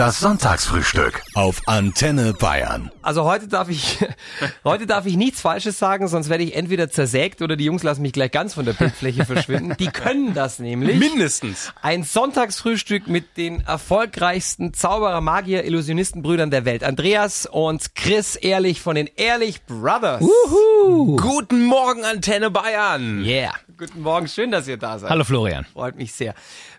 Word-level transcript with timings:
Das 0.00 0.18
Sonntagsfrühstück 0.20 1.20
auf 1.34 1.60
Antenne 1.66 2.32
Bayern. 2.32 2.90
Also 3.02 3.24
heute 3.24 3.48
darf 3.48 3.68
ich, 3.68 3.98
heute 4.64 4.86
darf 4.86 5.04
ich 5.04 5.18
nichts 5.18 5.42
Falsches 5.42 5.78
sagen, 5.78 6.08
sonst 6.08 6.30
werde 6.30 6.42
ich 6.42 6.56
entweder 6.56 6.88
zersägt 6.88 7.42
oder 7.42 7.54
die 7.54 7.66
Jungs 7.66 7.82
lassen 7.82 8.00
mich 8.00 8.14
gleich 8.14 8.30
ganz 8.30 8.54
von 8.54 8.64
der 8.64 8.72
Bildfläche 8.72 9.26
verschwinden. 9.26 9.76
Die 9.78 9.88
können 9.88 10.32
das 10.32 10.58
nämlich. 10.58 10.98
Mindestens. 10.98 11.74
Ein 11.82 12.02
Sonntagsfrühstück 12.02 13.08
mit 13.08 13.36
den 13.36 13.60
erfolgreichsten 13.60 14.72
Zauberer, 14.72 15.20
Magier, 15.20 15.66
Illusionistenbrüdern 15.66 16.50
der 16.50 16.64
Welt. 16.64 16.82
Andreas 16.82 17.44
und 17.44 17.94
Chris 17.94 18.36
Ehrlich 18.36 18.80
von 18.80 18.94
den 18.94 19.10
Ehrlich 19.16 19.66
Brothers. 19.66 20.22
Uhu. 20.22 21.16
Guten 21.16 21.66
Morgen, 21.66 22.06
Antenne 22.06 22.50
Bayern. 22.50 23.22
Yeah. 23.22 23.52
Guten 23.80 24.02
Morgen, 24.02 24.28
schön, 24.28 24.50
dass 24.50 24.68
ihr 24.68 24.76
da 24.76 24.98
seid. 24.98 25.08
Hallo 25.08 25.24
Florian. 25.24 25.64
Freut 25.64 25.96
mich 25.96 26.12
sehr. 26.12 26.34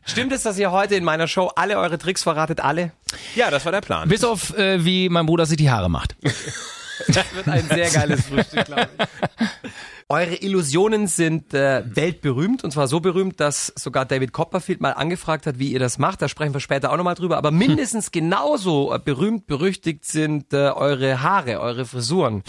Stimmt 0.05 0.31
es, 0.33 0.43
dass 0.43 0.59
ihr 0.59 0.71
heute 0.71 0.93
in 0.93 1.03
meiner 1.03 1.27
Show 1.27 1.47
alle 1.55 1.79
eure 1.79 1.97
Tricks 1.97 2.21
verratet? 2.21 2.59
Alle? 2.59 2.91
Ja, 3.33 3.49
das 3.49 3.65
war 3.65 3.71
der 3.71 3.81
Plan. 3.81 4.07
Bis 4.07 4.23
auf, 4.23 4.55
äh, 4.55 4.85
wie 4.85 5.09
mein 5.09 5.25
Bruder 5.25 5.47
sich 5.47 5.57
die 5.57 5.71
Haare 5.71 5.89
macht. 5.89 6.15
das 7.07 7.33
wird 7.33 7.47
ein 7.47 7.67
sehr 7.67 7.89
geiles 7.89 8.27
Frühstück, 8.27 8.65
glaube 8.65 8.89
ich. 8.99 9.69
Eure 10.09 10.35
Illusionen 10.35 11.07
sind 11.07 11.55
äh, 11.55 11.81
weltberühmt 11.85 12.63
und 12.63 12.69
zwar 12.69 12.87
so 12.87 12.99
berühmt, 12.99 13.39
dass 13.39 13.73
sogar 13.75 14.05
David 14.05 14.31
Copperfield 14.31 14.79
mal 14.79 14.91
angefragt 14.91 15.47
hat, 15.47 15.57
wie 15.57 15.71
ihr 15.71 15.79
das 15.79 15.97
macht. 15.97 16.21
Da 16.21 16.29
sprechen 16.29 16.53
wir 16.53 16.59
später 16.59 16.91
auch 16.91 16.97
nochmal 16.97 17.15
drüber. 17.15 17.37
Aber 17.37 17.49
mindestens 17.49 18.11
genauso 18.11 18.93
äh, 18.93 18.99
berühmt, 18.99 19.47
berüchtigt 19.47 20.05
sind 20.05 20.53
äh, 20.53 20.69
eure 20.69 21.23
Haare, 21.23 21.61
eure 21.61 21.85
Frisuren. 21.85 22.43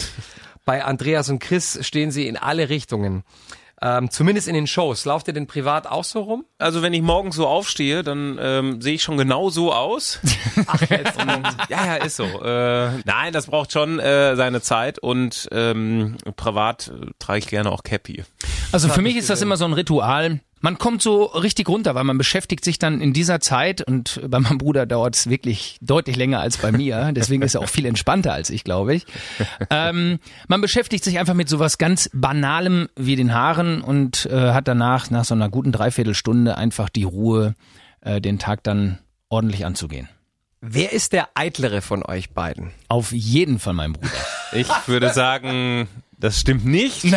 Bei 0.63 0.85
Andreas 0.85 1.27
und 1.29 1.39
Chris 1.39 1.79
stehen 1.81 2.11
sie 2.11 2.27
in 2.27 2.37
alle 2.37 2.69
Richtungen. 2.69 3.23
Ähm, 3.81 4.09
zumindest 4.09 4.47
in 4.47 4.53
den 4.53 4.67
Shows. 4.67 5.05
Lauft 5.05 5.27
ihr 5.27 5.33
denn 5.33 5.47
privat 5.47 5.87
auch 5.87 6.03
so 6.03 6.21
rum? 6.21 6.45
Also 6.57 6.81
wenn 6.81 6.93
ich 6.93 7.01
morgens 7.01 7.35
so 7.35 7.47
aufstehe, 7.47 8.03
dann 8.03 8.37
ähm, 8.39 8.81
sehe 8.81 8.93
ich 8.95 9.03
schon 9.03 9.17
genau 9.17 9.49
so 9.49 9.73
aus. 9.73 10.19
Ach, 10.67 10.81
jetzt. 10.81 11.17
ja, 11.69 11.85
ja, 11.85 11.95
ist 11.95 12.15
so. 12.15 12.23
Äh, 12.23 12.99
nein, 13.05 13.33
das 13.33 13.47
braucht 13.47 13.73
schon 13.73 13.99
äh, 13.99 14.35
seine 14.35 14.61
Zeit 14.61 14.99
und 14.99 15.49
ähm, 15.51 16.17
privat 16.35 16.89
äh, 16.89 17.07
trage 17.19 17.39
ich 17.39 17.47
gerne 17.47 17.71
auch 17.71 17.83
Cappy. 17.83 18.23
Also 18.71 18.89
für 18.89 19.01
mich 19.01 19.17
ist 19.17 19.29
das 19.29 19.41
immer 19.41 19.57
so 19.57 19.65
ein 19.65 19.73
Ritual 19.73 20.39
man 20.63 20.77
kommt 20.77 21.01
so 21.01 21.25
richtig 21.25 21.67
runter, 21.67 21.93
weil 21.93 22.05
man 22.05 22.17
beschäftigt 22.17 22.63
sich 22.63 22.79
dann 22.79 23.01
in 23.01 23.11
dieser 23.11 23.41
Zeit 23.41 23.81
und 23.81 24.21
bei 24.25 24.39
meinem 24.39 24.57
Bruder 24.57 24.85
dauert 24.85 25.13
es 25.17 25.29
wirklich 25.29 25.77
deutlich 25.81 26.15
länger 26.15 26.39
als 26.39 26.55
bei 26.55 26.71
mir. 26.71 27.11
Deswegen 27.15 27.43
ist 27.43 27.55
er 27.55 27.61
auch 27.61 27.69
viel 27.69 27.85
entspannter 27.85 28.31
als 28.31 28.49
ich, 28.49 28.63
glaube 28.63 28.95
ich. 28.95 29.05
Ähm, 29.69 30.19
man 30.47 30.61
beschäftigt 30.61 31.03
sich 31.03 31.19
einfach 31.19 31.33
mit 31.33 31.49
sowas 31.49 31.77
ganz 31.77 32.09
Banalem 32.13 32.87
wie 32.95 33.17
den 33.17 33.33
Haaren 33.33 33.81
und 33.81 34.25
äh, 34.27 34.53
hat 34.53 34.69
danach, 34.69 35.09
nach 35.09 35.25
so 35.25 35.33
einer 35.33 35.49
guten 35.49 35.73
Dreiviertelstunde, 35.73 36.57
einfach 36.57 36.87
die 36.87 37.03
Ruhe, 37.03 37.55
äh, 37.99 38.21
den 38.21 38.39
Tag 38.39 38.63
dann 38.63 38.99
ordentlich 39.27 39.65
anzugehen. 39.65 40.07
Wer 40.61 40.93
ist 40.93 41.11
der 41.11 41.27
eitlere 41.33 41.81
von 41.81 42.05
euch 42.05 42.29
beiden? 42.29 42.71
Auf 42.87 43.11
jeden 43.11 43.59
Fall 43.59 43.73
mein 43.73 43.91
Bruder. 43.91 44.11
Ich 44.53 44.69
würde 44.85 45.11
sagen, 45.11 45.89
das 46.17 46.39
stimmt 46.39 46.65
nicht. 46.65 47.03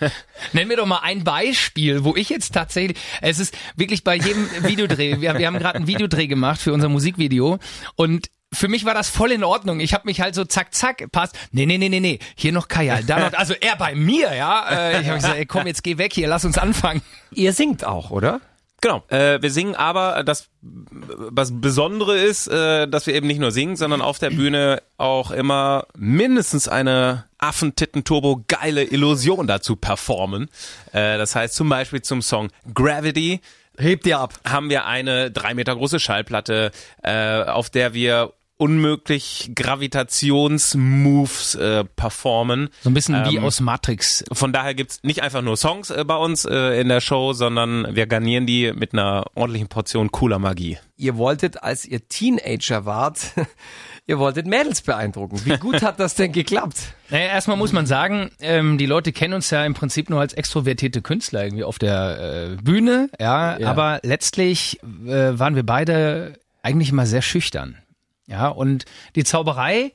Nenn 0.52 0.68
mir 0.68 0.76
doch 0.76 0.86
mal 0.86 1.00
ein 1.02 1.24
Beispiel, 1.24 2.04
wo 2.04 2.14
ich 2.16 2.28
jetzt 2.28 2.54
tatsächlich, 2.54 2.98
es 3.20 3.38
ist 3.38 3.56
wirklich 3.76 4.04
bei 4.04 4.16
jedem 4.16 4.48
Videodreh, 4.62 5.20
wir, 5.20 5.38
wir 5.38 5.46
haben 5.46 5.58
gerade 5.58 5.76
einen 5.76 5.86
Videodreh 5.86 6.26
gemacht 6.26 6.60
für 6.60 6.72
unser 6.72 6.88
Musikvideo 6.88 7.58
und 7.96 8.28
für 8.52 8.68
mich 8.68 8.84
war 8.84 8.94
das 8.94 9.10
voll 9.10 9.32
in 9.32 9.44
Ordnung. 9.44 9.80
Ich 9.80 9.92
habe 9.92 10.06
mich 10.06 10.20
halt 10.20 10.34
so 10.34 10.44
zack, 10.44 10.72
zack, 10.72 11.10
passt. 11.10 11.36
Nee, 11.50 11.66
nee, 11.66 11.78
nee, 11.78 11.88
nee, 11.88 12.00
nee. 12.00 12.18
Hier 12.36 12.52
noch 12.52 12.68
Kajal, 12.68 13.04
da 13.04 13.18
noch, 13.18 13.32
also 13.34 13.54
er 13.60 13.76
bei 13.76 13.94
mir, 13.94 14.34
ja. 14.34 14.68
Äh, 14.70 15.00
ich 15.00 15.06
habe 15.08 15.16
gesagt, 15.16 15.36
ey, 15.36 15.46
komm, 15.46 15.66
jetzt 15.66 15.82
geh 15.82 15.98
weg 15.98 16.12
hier, 16.12 16.28
lass 16.28 16.44
uns 16.44 16.56
anfangen. 16.56 17.02
Ihr 17.32 17.52
singt 17.52 17.84
auch, 17.84 18.10
oder? 18.10 18.40
Genau. 18.80 19.02
Äh, 19.08 19.40
wir 19.40 19.50
singen 19.50 19.74
aber, 19.74 20.22
das 20.22 20.48
was 20.60 21.50
Besondere 21.60 22.18
ist, 22.18 22.46
äh, 22.48 22.86
dass 22.86 23.06
wir 23.06 23.14
eben 23.14 23.26
nicht 23.26 23.40
nur 23.40 23.50
singen, 23.50 23.76
sondern 23.76 24.02
auf 24.02 24.18
der 24.18 24.30
Bühne 24.30 24.82
auch 24.98 25.30
immer 25.30 25.86
mindestens 25.96 26.68
eine 26.68 27.24
Affentitten-Turbo 27.38 28.44
geile 28.48 28.84
Illusion 28.84 29.46
dazu 29.46 29.76
performen. 29.76 30.48
Äh, 30.92 31.16
das 31.16 31.34
heißt 31.34 31.54
zum 31.54 31.68
Beispiel 31.68 32.02
zum 32.02 32.20
Song 32.20 32.50
Gravity 32.74 33.40
Hebt 33.78 34.06
ihr 34.06 34.18
ab. 34.18 34.34
Haben 34.46 34.70
wir 34.70 34.86
eine 34.86 35.30
drei 35.30 35.54
Meter 35.54 35.76
große 35.76 36.00
Schallplatte, 36.00 36.70
äh, 37.02 37.42
auf 37.42 37.68
der 37.68 37.92
wir 37.92 38.32
unmöglich 38.58 39.52
Gravitationsmoves 39.54 41.54
äh, 41.56 41.84
performen. 41.84 42.70
So 42.80 42.90
ein 42.90 42.94
bisschen 42.94 43.16
ähm, 43.16 43.30
wie 43.30 43.38
aus 43.38 43.60
Matrix. 43.60 44.24
Von 44.32 44.52
daher 44.52 44.74
gibt's 44.74 45.00
nicht 45.02 45.22
einfach 45.22 45.42
nur 45.42 45.56
Songs 45.56 45.90
äh, 45.90 46.04
bei 46.04 46.16
uns 46.16 46.44
äh, 46.44 46.80
in 46.80 46.88
der 46.88 47.00
Show, 47.00 47.34
sondern 47.34 47.94
wir 47.94 48.06
garnieren 48.06 48.46
die 48.46 48.72
mit 48.72 48.92
einer 48.92 49.24
ordentlichen 49.34 49.68
Portion 49.68 50.10
cooler 50.10 50.38
Magie. 50.38 50.78
Ihr 50.96 51.16
wolltet, 51.16 51.62
als 51.62 51.84
ihr 51.84 52.08
Teenager 52.08 52.86
wart, 52.86 53.32
ihr 54.06 54.18
wolltet 54.18 54.46
Mädels 54.46 54.80
beeindrucken. 54.80 55.42
Wie 55.44 55.58
gut 55.58 55.82
hat 55.82 56.00
das 56.00 56.14
denn 56.14 56.32
geklappt? 56.32 56.78
Naja, 57.08 57.26
erstmal 57.26 57.56
muss 57.56 57.72
man 57.72 57.86
sagen, 57.86 58.32
ähm, 58.40 58.78
die 58.78 58.86
Leute 58.86 59.12
kennen 59.12 59.34
uns 59.34 59.48
ja 59.50 59.64
im 59.64 59.74
Prinzip 59.74 60.10
nur 60.10 60.18
als 60.18 60.32
extrovertierte 60.32 61.02
Künstler 61.02 61.44
irgendwie 61.44 61.62
auf 61.62 61.78
der 61.78 62.56
äh, 62.56 62.60
Bühne, 62.60 63.10
ja, 63.20 63.56
ja, 63.56 63.68
aber 63.68 64.00
letztlich 64.02 64.80
äh, 64.82 65.38
waren 65.38 65.54
wir 65.54 65.64
beide 65.64 66.32
eigentlich 66.62 66.88
immer 66.88 67.06
sehr 67.06 67.22
schüchtern. 67.22 67.76
Ja, 68.26 68.48
und 68.48 68.84
die 69.14 69.24
Zauberei 69.24 69.92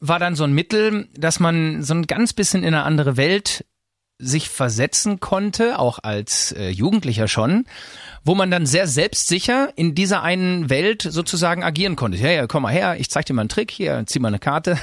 war 0.00 0.18
dann 0.18 0.36
so 0.36 0.44
ein 0.44 0.52
Mittel, 0.52 1.08
dass 1.16 1.40
man 1.40 1.82
so 1.82 1.94
ein 1.94 2.06
ganz 2.06 2.32
bisschen 2.32 2.62
in 2.62 2.74
eine 2.74 2.84
andere 2.84 3.16
Welt 3.16 3.64
sich 4.18 4.48
versetzen 4.48 5.18
konnte, 5.18 5.78
auch 5.78 5.98
als 6.02 6.52
äh, 6.52 6.68
Jugendlicher 6.68 7.26
schon, 7.26 7.66
wo 8.24 8.34
man 8.34 8.50
dann 8.50 8.64
sehr 8.64 8.86
selbstsicher 8.86 9.70
in 9.76 9.94
dieser 9.94 10.22
einen 10.22 10.70
Welt 10.70 11.02
sozusagen 11.02 11.64
agieren 11.64 11.96
konnte. 11.96 12.18
Ja, 12.18 12.30
ja, 12.30 12.46
komm 12.46 12.62
mal 12.62 12.72
her, 12.72 12.96
ich 12.98 13.10
zeig 13.10 13.26
dir 13.26 13.34
mal 13.34 13.42
einen 13.42 13.48
Trick, 13.48 13.70
hier, 13.70 14.04
zieh 14.06 14.20
mal 14.20 14.28
eine 14.28 14.38
Karte. 14.38 14.78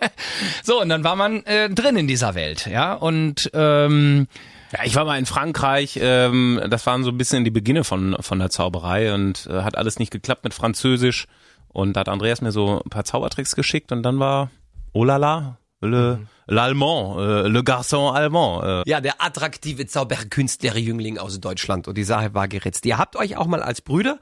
so, 0.62 0.80
und 0.80 0.88
dann 0.88 1.02
war 1.02 1.16
man 1.16 1.44
äh, 1.46 1.68
drin 1.68 1.96
in 1.96 2.06
dieser 2.06 2.34
Welt, 2.34 2.66
ja, 2.66 2.94
und 2.94 3.50
ähm, 3.54 4.28
ja, 4.72 4.84
ich 4.84 4.94
war 4.94 5.04
mal 5.04 5.18
in 5.18 5.26
Frankreich, 5.26 5.98
ähm, 6.00 6.60
das 6.70 6.86
waren 6.86 7.02
so 7.02 7.10
ein 7.10 7.18
bisschen 7.18 7.44
die 7.44 7.50
Beginne 7.50 7.82
von, 7.82 8.16
von 8.20 8.38
der 8.38 8.50
Zauberei 8.50 9.12
und 9.12 9.48
äh, 9.50 9.62
hat 9.62 9.76
alles 9.76 9.98
nicht 9.98 10.12
geklappt 10.12 10.44
mit 10.44 10.54
Französisch. 10.54 11.26
Und 11.72 11.94
da 11.94 12.00
hat 12.00 12.08
Andreas 12.08 12.40
mir 12.40 12.52
so 12.52 12.82
ein 12.84 12.90
paar 12.90 13.04
Zaubertricks 13.04 13.54
geschickt 13.54 13.92
und 13.92 14.02
dann 14.02 14.18
war, 14.18 14.50
oh 14.92 15.04
la 15.04 15.16
la, 15.16 15.58
le, 15.80 16.18
mhm. 16.18 16.54
l'allemand, 16.54 17.18
äh, 17.18 17.48
le 17.48 17.60
garçon 17.60 18.12
allemand. 18.12 18.86
Äh. 18.86 18.90
Ja, 18.90 19.00
der 19.00 19.22
attraktive 19.22 19.86
Zauberkünstler-Jüngling 19.86 21.18
aus 21.18 21.40
Deutschland. 21.40 21.88
Und 21.88 21.96
die 21.96 22.04
Sache 22.04 22.34
war 22.34 22.48
geritzt. 22.48 22.84
Ihr 22.86 22.98
habt 22.98 23.16
euch 23.16 23.36
auch 23.36 23.46
mal 23.46 23.62
als 23.62 23.80
Brüder 23.80 24.18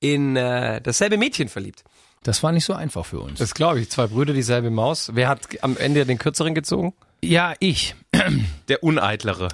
in 0.00 0.36
äh, 0.36 0.80
dasselbe 0.80 1.16
Mädchen 1.16 1.48
verliebt. 1.48 1.84
Das 2.22 2.42
war 2.42 2.52
nicht 2.52 2.64
so 2.64 2.72
einfach 2.72 3.04
für 3.04 3.20
uns. 3.20 3.38
Das 3.38 3.54
glaube 3.54 3.80
ich. 3.80 3.90
Zwei 3.90 4.06
Brüder, 4.06 4.32
dieselbe 4.32 4.70
Maus. 4.70 5.10
Wer 5.14 5.28
hat 5.28 5.40
am 5.62 5.76
Ende 5.76 6.06
den 6.06 6.18
kürzeren 6.18 6.54
gezogen? 6.54 6.94
Ja, 7.22 7.54
ich. 7.60 7.94
Der 8.68 8.82
Uneitlere. 8.82 9.48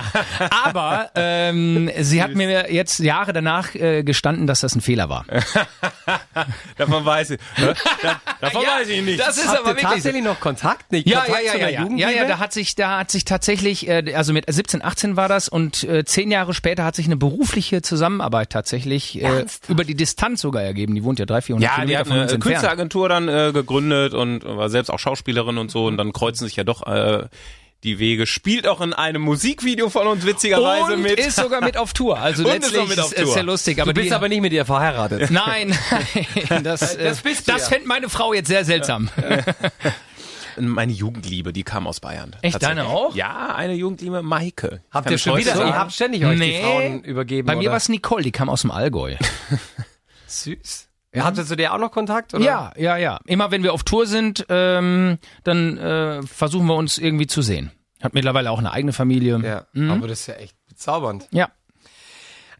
Aber 0.64 1.10
ähm, 1.14 1.90
sie 2.00 2.22
hat 2.22 2.34
mir 2.34 2.72
jetzt 2.72 2.98
Jahre 2.98 3.32
danach 3.32 3.74
äh, 3.74 4.02
gestanden, 4.02 4.46
dass 4.46 4.60
das 4.60 4.74
ein 4.74 4.80
Fehler 4.80 5.08
war. 5.08 5.24
davon 6.76 7.04
weiß 7.04 7.30
ich. 7.30 7.40
Da, 7.56 8.20
davon 8.40 8.62
ja, 8.62 8.68
weiß 8.80 8.88
ich 8.88 9.02
nicht. 9.02 9.20
Das 9.20 9.36
ist 9.36 9.48
Habt 9.48 9.58
aber 9.58 9.68
wirklich 9.68 9.82
tatsächlich 9.82 10.24
noch 10.24 10.40
Kontakt, 10.40 10.92
nicht? 10.92 11.08
Ja, 11.08 11.20
Kontakt 11.20 11.44
ja, 11.44 11.56
ja, 11.56 11.68
ja, 11.68 11.88
ja, 11.94 12.10
ja, 12.10 12.24
da 12.26 12.38
hat 12.38 12.52
sich, 12.52 12.74
da 12.74 12.98
hat 12.98 13.10
sich 13.10 13.24
tatsächlich, 13.24 13.88
äh, 13.88 14.14
also 14.14 14.32
mit 14.32 14.44
17, 14.48 14.82
18 14.84 15.16
war 15.16 15.28
das 15.28 15.48
und 15.48 15.84
äh, 15.84 16.04
zehn 16.04 16.30
Jahre 16.30 16.54
später 16.54 16.84
hat 16.84 16.96
sich 16.96 17.06
eine 17.06 17.16
berufliche 17.16 17.82
Zusammenarbeit 17.82 18.50
tatsächlich 18.50 19.22
äh, 19.22 19.44
über 19.68 19.84
die 19.84 19.94
Distanz 19.94 20.40
sogar 20.40 20.62
ergeben. 20.62 20.94
Die 20.94 21.04
wohnt 21.04 21.18
ja 21.18 21.26
drei, 21.26 21.42
400 21.42 21.68
ja, 21.68 21.74
Kilometer 21.74 22.04
die 22.04 22.10
hat 22.10 22.30
eine 22.30 22.38
Künstleragentur 22.38 23.08
dann 23.08 23.28
äh, 23.28 23.50
gegründet 23.52 24.14
und 24.14 24.44
war 24.44 24.68
selbst 24.70 24.90
auch 24.90 24.98
Schauspielerin 24.98 25.58
und 25.58 25.70
so 25.70 25.86
und 25.86 25.96
dann 25.96 26.12
kreuzen 26.12 26.46
sich 26.46 26.56
ja 26.56 26.64
doch 26.64 26.86
äh, 26.86 27.26
die 27.84 27.98
Wege. 27.98 28.26
Spielt 28.26 28.66
auch 28.66 28.80
in 28.80 28.92
einem 28.92 29.22
Musikvideo 29.22 29.90
von 29.90 30.06
uns 30.06 30.26
witzigerweise 30.26 30.94
und 30.94 31.02
mit. 31.02 31.18
ist 31.18 31.36
sogar 31.36 31.62
mit 31.62 31.76
auf 31.76 31.92
Tour. 31.92 32.18
Also 32.18 32.42
und 32.44 32.50
letztlich 32.50 32.82
ist, 32.82 32.88
mit 32.88 33.00
auf 33.00 33.14
Tour. 33.14 33.24
ist 33.24 33.36
ja 33.36 33.42
lustig. 33.42 33.80
Aber 33.80 33.92
du 33.92 34.00
bist 34.00 34.10
die, 34.10 34.14
aber 34.14 34.28
nicht 34.28 34.40
mit 34.40 34.52
ihr 34.52 34.64
verheiratet. 34.64 35.30
Nein, 35.34 35.76
nein 36.48 36.64
das, 36.64 36.80
das, 36.80 36.96
äh, 36.96 37.14
bist 37.22 37.48
das 37.48 37.68
fände 37.68 37.86
meine 37.86 38.08
Frau 38.08 38.32
jetzt 38.32 38.48
sehr 38.48 38.64
seltsam. 38.64 39.10
Meine 40.56 40.92
Jugendliebe, 40.92 41.52
die 41.52 41.64
kam 41.64 41.86
aus 41.86 42.00
Bayern. 42.00 42.36
Echt, 42.42 42.62
deine 42.62 42.86
auch? 42.86 43.14
Ja, 43.14 43.54
eine 43.54 43.74
Jugendliebe, 43.74 44.22
Maike. 44.22 44.82
Habt 44.90 45.10
ihr 45.10 45.18
schon 45.18 45.36
wieder, 45.36 45.56
ihr 45.56 45.76
habt 45.76 45.92
ständig 45.92 46.24
euch 46.24 46.38
nee, 46.38 46.58
die 46.58 46.62
Frauen 46.62 47.02
übergeben, 47.02 47.46
Bei 47.46 47.56
mir 47.56 47.70
war 47.70 47.76
es 47.76 47.88
Nicole, 47.88 48.22
die 48.22 48.30
kam 48.30 48.48
aus 48.48 48.62
dem 48.62 48.70
Allgäu. 48.70 49.16
Süß. 50.26 50.88
Ja, 51.14 51.24
habt 51.24 51.38
ihr 51.38 51.44
zu 51.44 51.56
der 51.56 51.74
auch 51.74 51.78
noch 51.78 51.92
Kontakt? 51.92 52.34
Oder? 52.34 52.44
Ja, 52.44 52.72
ja, 52.76 52.96
ja. 52.96 53.20
Immer 53.26 53.50
wenn 53.50 53.62
wir 53.62 53.72
auf 53.72 53.84
Tour 53.84 54.06
sind, 54.06 54.44
ähm, 54.48 55.18
dann 55.44 55.78
äh, 55.78 56.22
versuchen 56.22 56.66
wir 56.66 56.74
uns 56.74 56.98
irgendwie 56.98 57.26
zu 57.26 57.40
sehen. 57.40 57.70
Hat 58.02 58.14
mittlerweile 58.14 58.50
auch 58.50 58.58
eine 58.58 58.72
eigene 58.72 58.92
Familie. 58.92 59.40
Ja, 59.42 59.66
mhm. 59.72 59.90
aber 59.90 60.08
das 60.08 60.20
ist 60.20 60.26
ja 60.26 60.34
echt 60.34 60.56
bezaubernd. 60.68 61.28
Ja. 61.30 61.50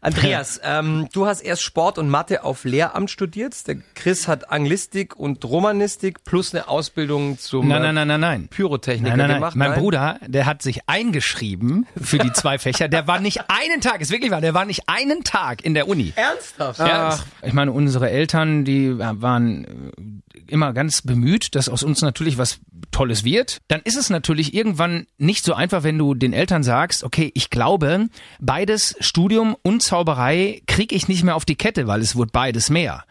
Andreas, 0.05 0.61
ähm, 0.63 1.07
du 1.13 1.25
hast 1.25 1.41
erst 1.41 1.63
Sport 1.63 1.97
und 1.97 2.09
Mathe 2.09 2.43
auf 2.43 2.63
Lehramt 2.63 3.09
studiert. 3.09 3.67
Der 3.67 3.77
Chris 3.95 4.27
hat 4.27 4.51
Anglistik 4.51 5.15
und 5.15 5.43
Romanistik 5.43 6.23
plus 6.23 6.53
eine 6.53 6.67
Ausbildung 6.67 7.39
zum 7.39 7.67
Nein, 7.67 7.81
nein, 7.81 7.95
nein, 7.95 8.07
nein, 8.07 8.19
nein. 8.19 8.47
Pyrotechniker 8.49 9.09
Nein, 9.09 9.17
nein, 9.17 9.27
nein. 9.27 9.37
gemacht. 9.37 9.55
Mein 9.55 9.71
Nein? 9.71 9.79
Bruder, 9.79 10.19
der 10.25 10.45
hat 10.45 10.61
sich 10.61 10.87
eingeschrieben 10.87 11.87
für 11.99 12.19
die 12.19 12.31
zwei 12.33 12.57
Fächer. 12.59 12.87
Der 12.87 13.07
war 13.07 13.19
nicht 13.19 13.41
einen 13.47 13.81
Tag, 13.81 14.01
ist 14.01 14.11
wirklich 14.11 14.31
wahr, 14.31 14.41
der 14.41 14.53
war 14.53 14.65
nicht 14.65 14.83
einen 14.87 15.23
Tag 15.23 15.65
in 15.65 15.73
der 15.73 15.87
Uni. 15.87 16.13
Ernsthaft? 16.15 16.79
Ja, 16.79 17.17
ich 17.41 17.53
meine, 17.53 17.71
unsere 17.71 18.09
Eltern, 18.09 18.63
die 18.63 18.97
waren 18.99 20.23
immer 20.47 20.73
ganz 20.73 21.01
bemüht, 21.01 21.55
dass 21.55 21.69
aus 21.69 21.83
uns 21.83 22.01
natürlich 22.01 22.37
was 22.37 22.59
Tolles 22.91 23.23
wird. 23.23 23.59
Dann 23.67 23.81
ist 23.83 23.97
es 23.97 24.09
natürlich 24.09 24.53
irgendwann 24.53 25.07
nicht 25.17 25.43
so 25.43 25.53
einfach, 25.53 25.83
wenn 25.83 25.97
du 25.97 26.13
den 26.13 26.33
Eltern 26.33 26.63
sagst, 26.63 27.03
okay, 27.03 27.31
ich 27.33 27.49
glaube, 27.49 28.07
beides 28.39 28.95
Studium 28.99 29.55
und 29.63 29.81
Zauberei 29.83 30.61
kriege 30.67 30.95
ich 30.95 31.07
nicht 31.07 31.23
mehr 31.23 31.35
auf 31.35 31.45
die 31.45 31.55
Kette, 31.55 31.87
weil 31.87 32.01
es 32.01 32.15
wird 32.15 32.31
beides 32.31 32.69
mehr. 32.69 33.03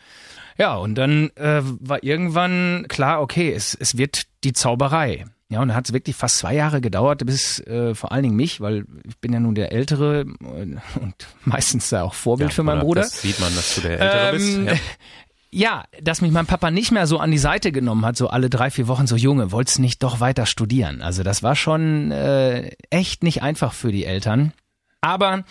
Ja, 0.56 0.76
und 0.76 0.94
dann 0.94 1.30
äh, 1.36 1.60
war 1.62 2.02
irgendwann 2.04 2.86
klar, 2.88 3.20
okay, 3.20 3.52
es, 3.52 3.74
es 3.74 3.98
wird 3.98 4.24
die 4.44 4.52
Zauberei. 4.52 5.24
Ja, 5.50 5.60
und 5.60 5.68
dann 5.68 5.76
hat 5.76 5.86
es 5.86 5.92
wirklich 5.92 6.16
fast 6.16 6.38
zwei 6.38 6.54
Jahre 6.54 6.80
gedauert, 6.80 7.24
bis 7.26 7.60
äh, 7.60 7.94
vor 7.94 8.12
allen 8.12 8.22
Dingen 8.22 8.36
mich, 8.36 8.60
weil 8.60 8.86
ich 9.06 9.18
bin 9.18 9.32
ja 9.32 9.40
nun 9.40 9.54
der 9.54 9.72
Ältere 9.72 10.20
äh, 10.22 11.00
und 11.00 11.14
meistens 11.44 11.90
da 11.90 12.02
auch 12.02 12.14
Vorbild 12.14 12.52
für 12.52 12.62
meinen 12.62 12.80
Bruder. 12.80 13.02
Das 13.02 13.20
sieht 13.20 13.38
man, 13.40 13.54
dass 13.54 13.74
du 13.74 13.80
der 13.82 14.00
Ältere 14.00 14.28
Ähm, 14.28 14.64
bist. 14.64 14.78
Ja. 14.78 14.84
Ja, 15.56 15.84
dass 16.02 16.20
mich 16.20 16.32
mein 16.32 16.46
Papa 16.46 16.72
nicht 16.72 16.90
mehr 16.90 17.06
so 17.06 17.18
an 17.18 17.30
die 17.30 17.38
Seite 17.38 17.70
genommen 17.70 18.04
hat, 18.04 18.16
so 18.16 18.26
alle 18.26 18.50
drei, 18.50 18.72
vier 18.72 18.88
Wochen, 18.88 19.06
so 19.06 19.14
Junge, 19.14 19.52
wolltest 19.52 19.78
nicht 19.78 20.02
doch 20.02 20.18
weiter 20.18 20.46
studieren? 20.46 21.00
Also 21.00 21.22
das 21.22 21.44
war 21.44 21.54
schon 21.54 22.10
äh, 22.10 22.72
echt 22.90 23.22
nicht 23.22 23.40
einfach 23.44 23.72
für 23.72 23.92
die 23.92 24.04
Eltern. 24.04 24.52
Aber 25.00 25.44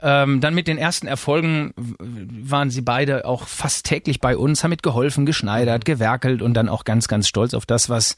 ähm, 0.00 0.40
dann 0.40 0.54
mit 0.54 0.68
den 0.68 0.78
ersten 0.78 1.08
Erfolgen 1.08 1.72
waren 1.76 2.70
sie 2.70 2.82
beide 2.82 3.24
auch 3.24 3.48
fast 3.48 3.84
täglich 3.84 4.20
bei 4.20 4.36
uns, 4.36 4.62
haben 4.62 4.70
mitgeholfen, 4.70 5.26
geschneidert, 5.26 5.84
gewerkelt 5.84 6.40
und 6.40 6.54
dann 6.54 6.68
auch 6.68 6.84
ganz, 6.84 7.08
ganz 7.08 7.26
stolz 7.26 7.52
auf 7.52 7.66
das, 7.66 7.90
was 7.90 8.14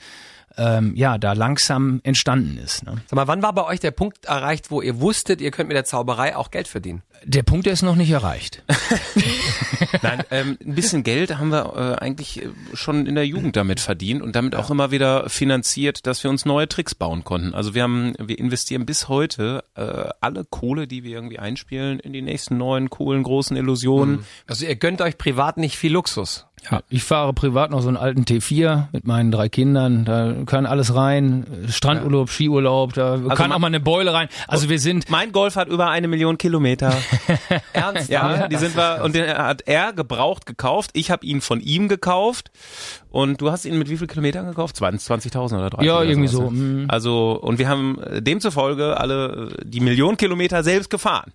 ähm, 0.56 0.94
ja 0.96 1.18
da 1.18 1.32
langsam 1.32 2.00
entstanden 2.02 2.58
ist. 2.58 2.84
Ne? 2.84 2.96
Sag 3.06 3.16
mal, 3.16 3.28
wann 3.28 3.42
war 3.42 3.52
bei 3.52 3.64
euch 3.64 3.80
der 3.80 3.90
Punkt 3.90 4.24
erreicht, 4.26 4.70
wo 4.70 4.82
ihr 4.82 5.00
wusstet, 5.00 5.40
ihr 5.40 5.50
könnt 5.50 5.68
mit 5.68 5.76
der 5.76 5.84
Zauberei 5.84 6.36
auch 6.36 6.50
Geld 6.50 6.68
verdienen? 6.68 7.02
Der 7.24 7.42
Punkt 7.42 7.66
der 7.66 7.74
ist 7.74 7.82
noch 7.82 7.96
nicht 7.96 8.10
erreicht. 8.10 8.62
Nein, 10.02 10.22
ähm, 10.30 10.58
ein 10.64 10.74
bisschen 10.74 11.02
Geld 11.02 11.36
haben 11.36 11.50
wir 11.50 11.76
äh, 11.76 12.02
eigentlich 12.02 12.42
äh, 12.42 12.48
schon 12.72 13.06
in 13.06 13.14
der 13.14 13.26
Jugend 13.26 13.56
damit 13.56 13.78
verdient 13.78 14.22
und 14.22 14.36
damit 14.36 14.54
auch 14.54 14.70
immer 14.70 14.90
wieder 14.90 15.28
finanziert, 15.28 16.06
dass 16.06 16.24
wir 16.24 16.30
uns 16.30 16.46
neue 16.46 16.66
Tricks 16.66 16.94
bauen 16.94 17.22
konnten. 17.22 17.54
Also 17.54 17.74
wir 17.74 17.82
haben, 17.82 18.14
wir 18.18 18.38
investieren 18.38 18.86
bis 18.86 19.08
heute 19.08 19.64
äh, 19.74 20.08
alle 20.20 20.44
Kohle, 20.44 20.86
die 20.86 21.04
wir 21.04 21.12
irgendwie 21.12 21.38
einspielen, 21.38 22.00
in 22.00 22.14
die 22.14 22.22
nächsten 22.22 22.56
neuen 22.56 22.88
coolen 22.88 23.22
großen 23.22 23.56
Illusionen. 23.56 24.24
Also 24.46 24.64
ihr 24.64 24.76
gönnt 24.76 25.02
euch 25.02 25.18
privat 25.18 25.58
nicht 25.58 25.76
viel 25.76 25.92
Luxus. 25.92 26.46
Ja, 26.70 26.82
ich 26.88 27.04
fahre 27.04 27.32
privat 27.32 27.70
noch 27.70 27.80
so 27.80 27.88
einen 27.88 27.96
alten 27.96 28.22
T4 28.24 28.88
mit 28.92 29.06
meinen 29.06 29.30
drei 29.30 29.48
Kindern. 29.48 30.04
Da 30.04 30.34
kann 30.46 30.66
alles 30.66 30.94
rein. 30.94 31.46
Strandurlaub, 31.68 32.28
Skiurlaub, 32.28 32.92
da 32.92 33.18
kann 33.34 33.48
ma- 33.48 33.54
auch 33.56 33.58
mal 33.60 33.68
eine 33.68 33.80
Beule 33.80 34.12
rein. 34.12 34.28
Also 34.46 34.68
wir 34.68 34.78
sind. 34.78 35.08
Mein 35.08 35.32
Golf 35.32 35.56
hat 35.56 35.68
über 35.68 35.88
eine 35.88 36.06
Million 36.06 36.36
Kilometer. 36.38 36.92
Ernst? 37.72 38.10
Ja, 38.10 38.46
die 38.48 38.56
sind 38.56 38.76
wir 38.76 39.00
und 39.02 39.14
den 39.14 39.26
hat 39.28 39.62
er 39.66 39.92
gebraucht 39.92 40.44
gekauft. 40.46 40.90
Ich 40.94 41.10
habe 41.10 41.24
ihn 41.24 41.40
von 41.40 41.60
ihm 41.60 41.88
gekauft 41.88 42.50
und 43.08 43.40
du 43.40 43.50
hast 43.50 43.64
ihn 43.64 43.78
mit 43.78 43.88
wie 43.88 43.96
viel 43.96 44.06
Kilometern 44.06 44.46
gekauft? 44.46 44.76
20 44.76 45.32
20.000 45.32 45.58
oder 45.58 45.70
30? 45.70 45.86
Ja, 45.86 46.02
irgendwie 46.02 46.28
so, 46.28 46.50
ne? 46.50 46.84
mm. 46.84 46.90
Also 46.90 47.32
und 47.40 47.58
wir 47.58 47.68
haben 47.68 47.98
äh, 48.02 48.20
demzufolge 48.22 48.98
alle 49.00 49.50
äh, 49.58 49.64
die 49.64 49.80
Million 49.80 50.16
Kilometer 50.16 50.62
selbst 50.62 50.90
gefahren. 50.90 51.32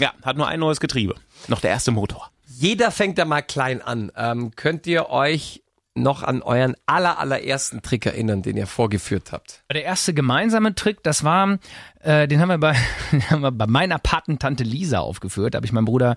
Ja, 0.00 0.12
hat 0.22 0.36
nur 0.36 0.46
ein 0.46 0.60
neues 0.60 0.78
Getriebe. 0.78 1.14
Noch 1.48 1.60
der 1.60 1.70
erste 1.70 1.90
Motor. 1.90 2.30
Jeder 2.60 2.90
fängt 2.90 3.18
da 3.18 3.24
mal 3.24 3.42
klein 3.42 3.80
an. 3.82 4.10
Ähm, 4.16 4.50
könnt 4.56 4.88
ihr 4.88 5.10
euch 5.10 5.62
noch 5.94 6.24
an 6.24 6.42
euren 6.42 6.74
aller, 6.86 7.20
allerersten 7.20 7.82
Trick 7.82 8.04
erinnern, 8.04 8.42
den 8.42 8.56
ihr 8.56 8.66
vorgeführt 8.66 9.30
habt? 9.30 9.62
Der 9.72 9.84
erste 9.84 10.12
gemeinsame 10.12 10.74
Trick, 10.74 11.04
das 11.04 11.22
war, 11.22 11.58
äh, 12.00 12.26
den 12.26 12.40
haben 12.40 12.48
wir 12.48 12.58
bei, 12.58 12.74
haben 13.30 13.42
wir 13.42 13.52
bei 13.52 13.68
meiner 13.68 14.00
Patentante 14.00 14.64
Lisa 14.64 14.98
aufgeführt. 14.98 15.54
Da 15.54 15.58
habe 15.58 15.66
ich 15.66 15.72
meinen 15.72 15.84
Bruder 15.84 16.16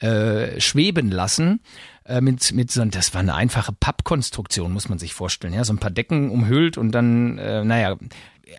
äh, 0.00 0.58
schweben 0.60 1.10
lassen. 1.10 1.60
Äh, 2.06 2.22
mit, 2.22 2.52
mit 2.54 2.70
so, 2.70 2.82
das 2.86 3.12
war 3.12 3.20
eine 3.20 3.34
einfache 3.34 3.72
Pappkonstruktion, 3.72 4.72
muss 4.72 4.88
man 4.88 4.98
sich 4.98 5.12
vorstellen. 5.12 5.52
Ja, 5.52 5.62
so 5.62 5.74
ein 5.74 5.78
paar 5.78 5.90
Decken 5.90 6.30
umhüllt 6.30 6.78
und 6.78 6.92
dann, 6.92 7.36
äh, 7.36 7.64
naja, 7.64 7.96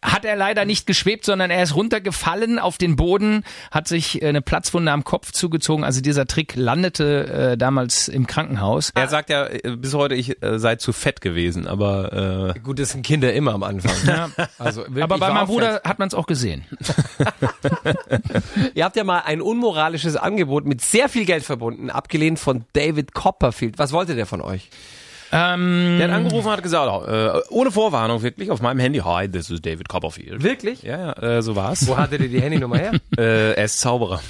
hat 0.01 0.25
er 0.25 0.35
leider 0.35 0.65
nicht 0.65 0.85
geschwebt, 0.85 1.25
sondern 1.25 1.51
er 1.51 1.63
ist 1.63 1.75
runtergefallen 1.75 2.59
auf 2.59 2.77
den 2.77 2.95
Boden, 2.95 3.43
hat 3.71 3.87
sich 3.87 4.21
äh, 4.21 4.27
eine 4.27 4.41
Platzwunde 4.41 4.91
am 4.91 5.03
Kopf 5.03 5.31
zugezogen. 5.31 5.83
Also 5.83 6.01
dieser 6.01 6.25
Trick 6.25 6.55
landete 6.55 7.51
äh, 7.53 7.57
damals 7.57 8.07
im 8.07 8.27
Krankenhaus. 8.27 8.91
Er 8.95 9.07
sagt 9.07 9.29
ja 9.29 9.45
äh, 9.45 9.75
bis 9.77 9.93
heute, 9.93 10.15
ich 10.15 10.41
äh, 10.41 10.59
sei 10.59 10.75
zu 10.75 10.93
fett 10.93 11.21
gewesen, 11.21 11.67
aber 11.67 12.53
äh, 12.55 12.59
Gut, 12.59 12.79
das 12.79 12.91
sind 12.91 13.05
Kinder 13.05 13.33
immer 13.33 13.53
am 13.53 13.63
Anfang. 13.63 13.93
Ja. 14.05 14.29
Also 14.57 14.81
wirklich, 14.81 15.03
Aber 15.03 15.17
bei 15.17 15.33
meinem 15.33 15.47
Bruder 15.47 15.81
hat 15.83 15.99
man 15.99 16.07
es 16.07 16.13
auch 16.13 16.25
gesehen. 16.25 16.63
Ihr 18.73 18.85
habt 18.85 18.95
ja 18.95 19.03
mal 19.03 19.23
ein 19.25 19.41
unmoralisches 19.41 20.15
Angebot 20.15 20.65
mit 20.65 20.81
sehr 20.81 21.09
viel 21.09 21.25
Geld 21.25 21.43
verbunden, 21.43 21.89
abgelehnt 21.89 22.39
von 22.39 22.65
David 22.73 23.13
Copperfield. 23.13 23.79
Was 23.79 23.91
wollte 23.91 24.15
der 24.15 24.25
von 24.25 24.41
euch? 24.41 24.69
Ähm, 25.35 25.95
der 25.97 26.09
hat 26.09 26.15
angerufen 26.15 26.47
und 26.47 26.53
hat 26.53 26.61
gesagt, 26.61 27.07
äh, 27.07 27.41
ohne 27.49 27.71
Vorwarnung 27.71 28.21
wirklich 28.21 28.51
auf 28.51 28.61
meinem 28.61 28.79
Handy, 28.79 28.99
hi, 28.99 29.27
this 29.27 29.49
is 29.49 29.61
David 29.61 29.89
Copperfield. 29.89 30.43
Wirklich? 30.43 30.83
Ja, 30.83 31.15
ja, 31.19 31.37
äh, 31.37 31.41
so 31.41 31.55
war's. 31.55 31.87
Wo 31.87 31.97
hattet 31.97 32.21
ihr 32.21 32.29
die 32.29 32.41
Handynummer 32.41 32.77
her? 32.77 32.91
Äh, 33.17 33.53
er 33.53 33.65
ist 33.65 33.79
Zauberer. 33.79 34.21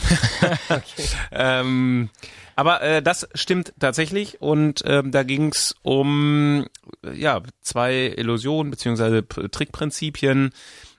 ähm, 1.31 2.09
aber 2.55 2.81
äh, 2.81 3.01
das 3.01 3.27
stimmt 3.33 3.73
tatsächlich 3.79 4.41
und 4.41 4.83
ähm, 4.85 5.11
da 5.11 5.23
ging's 5.23 5.75
um 5.83 6.65
ja 7.13 7.41
zwei 7.61 8.13
Illusionen 8.17 8.71
beziehungsweise 8.71 9.25
Trickprinzipien, 9.25 10.51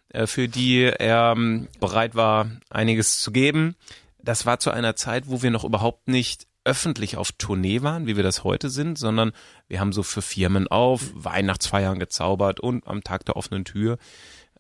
äh, 0.09 0.27
für 0.27 0.49
die 0.49 0.83
er 0.83 1.35
ähm, 1.37 1.69
bereit 1.79 2.15
war, 2.15 2.47
einiges 2.71 3.21
zu 3.21 3.33
geben. 3.33 3.77
Das 4.23 4.47
war 4.47 4.59
zu 4.59 4.71
einer 4.71 4.97
Zeit, 4.97 5.25
wo 5.27 5.43
wir 5.43 5.51
noch 5.51 5.65
überhaupt 5.65 6.09
nicht 6.09 6.47
öffentlich 6.65 7.17
auf 7.17 7.33
Tournee 7.33 7.83
waren, 7.83 8.07
wie 8.07 8.17
wir 8.17 8.23
das 8.23 8.45
heute 8.45 8.71
sind, 8.71 8.99
sondern 8.99 9.33
wir 9.69 9.81
haben 9.81 9.93
so 9.93 10.03
für 10.03 10.23
Firmen 10.23 10.69
auf 10.69 11.03
Weihnachtsfeiern 11.15 11.99
gezaubert 11.99 12.61
und 12.61 12.87
am 12.87 13.03
Tag 13.05 13.25
der 13.27 13.37
offenen 13.37 13.65
Tür. 13.65 13.99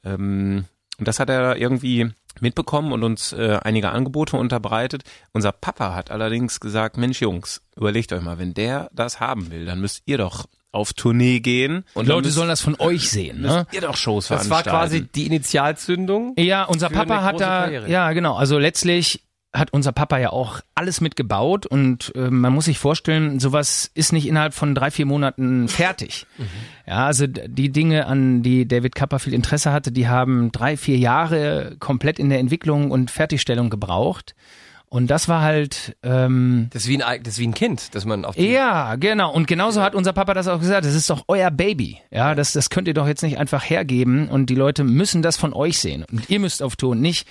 Ähm, 0.04 0.66
und 0.98 1.08
das 1.08 1.18
hat 1.18 1.30
er 1.30 1.56
irgendwie 1.56 2.10
mitbekommen 2.40 2.92
und 2.92 3.02
uns 3.02 3.32
äh, 3.32 3.58
einige 3.62 3.90
Angebote 3.90 4.36
unterbreitet. 4.36 5.02
Unser 5.32 5.52
Papa 5.52 5.94
hat 5.94 6.10
allerdings 6.10 6.60
gesagt, 6.60 6.96
Mensch 6.96 7.20
Jungs, 7.20 7.62
überlegt 7.76 8.12
euch 8.12 8.22
mal, 8.22 8.38
wenn 8.38 8.54
der 8.54 8.90
das 8.92 9.20
haben 9.20 9.50
will, 9.50 9.64
dann 9.66 9.80
müsst 9.80 10.02
ihr 10.06 10.18
doch 10.18 10.46
auf 10.72 10.92
Tournee 10.92 11.40
gehen. 11.40 11.84
Und 11.94 12.08
Leute 12.08 12.26
müsst, 12.26 12.34
sollen 12.34 12.48
das 12.48 12.60
von 12.60 12.74
euch 12.80 13.08
sehen. 13.08 13.40
Ne? 13.40 13.48
müsst 13.48 13.72
ihr 13.72 13.80
doch 13.80 13.96
Shows 13.96 14.28
Das 14.28 14.50
war 14.50 14.64
quasi 14.64 15.06
die 15.06 15.26
Initialzündung. 15.26 16.34
Ja, 16.36 16.64
unser 16.64 16.88
Für 16.90 16.96
Papa 16.96 17.18
eine 17.18 17.24
hat 17.24 17.40
da, 17.40 17.62
Karriere. 17.62 17.88
ja 17.88 18.12
genau, 18.12 18.34
also 18.34 18.58
letztlich 18.58 19.22
hat 19.54 19.72
unser 19.72 19.92
Papa 19.92 20.18
ja 20.18 20.30
auch 20.30 20.60
alles 20.74 21.00
mitgebaut 21.00 21.64
und 21.64 22.12
äh, 22.16 22.28
man 22.30 22.52
muss 22.52 22.64
sich 22.64 22.78
vorstellen, 22.78 23.38
sowas 23.38 23.90
ist 23.94 24.12
nicht 24.12 24.26
innerhalb 24.26 24.52
von 24.52 24.74
drei, 24.74 24.90
vier 24.90 25.06
Monaten 25.06 25.68
fertig. 25.68 26.26
Ja, 26.86 27.06
also 27.06 27.26
die 27.26 27.70
Dinge, 27.70 28.06
an 28.06 28.42
die 28.42 28.66
David 28.66 28.94
Copperfield 28.94 29.34
Interesse 29.34 29.72
hatte, 29.72 29.92
die 29.92 30.08
haben 30.08 30.50
drei, 30.52 30.76
vier 30.76 30.98
Jahre 30.98 31.76
komplett 31.78 32.18
in 32.18 32.28
der 32.28 32.40
Entwicklung 32.40 32.90
und 32.90 33.10
Fertigstellung 33.10 33.70
gebraucht. 33.70 34.34
Und 34.88 35.08
das 35.08 35.28
war 35.28 35.40
halt 35.42 35.96
ähm, 36.04 36.68
Das 36.72 36.82
ist 36.82 36.88
wie 36.88 37.02
ein, 37.02 37.22
das 37.22 37.38
wie 37.38 37.46
ein 37.48 37.54
Kind, 37.54 37.96
das 37.96 38.04
man 38.04 38.24
auf 38.24 38.36
die 38.36 38.46
ja, 38.46 38.94
genau. 38.94 39.32
Und 39.32 39.48
genauso 39.48 39.82
hat 39.82 39.94
unser 39.94 40.12
Papa 40.12 40.34
das 40.34 40.46
auch 40.46 40.60
gesagt. 40.60 40.84
Das 40.84 40.94
ist 40.94 41.10
doch 41.10 41.24
euer 41.26 41.50
Baby. 41.50 41.98
Ja, 42.12 42.36
das, 42.36 42.52
das 42.52 42.70
könnt 42.70 42.86
ihr 42.86 42.94
doch 42.94 43.08
jetzt 43.08 43.22
nicht 43.22 43.38
einfach 43.38 43.68
hergeben. 43.68 44.28
Und 44.28 44.50
die 44.50 44.54
Leute 44.54 44.84
müssen 44.84 45.20
das 45.20 45.36
von 45.36 45.52
euch 45.52 45.80
sehen. 45.80 46.04
Und 46.10 46.30
ihr 46.30 46.38
müsst 46.38 46.62
auf 46.62 46.76
Tour 46.76 46.94
nicht 46.94 47.26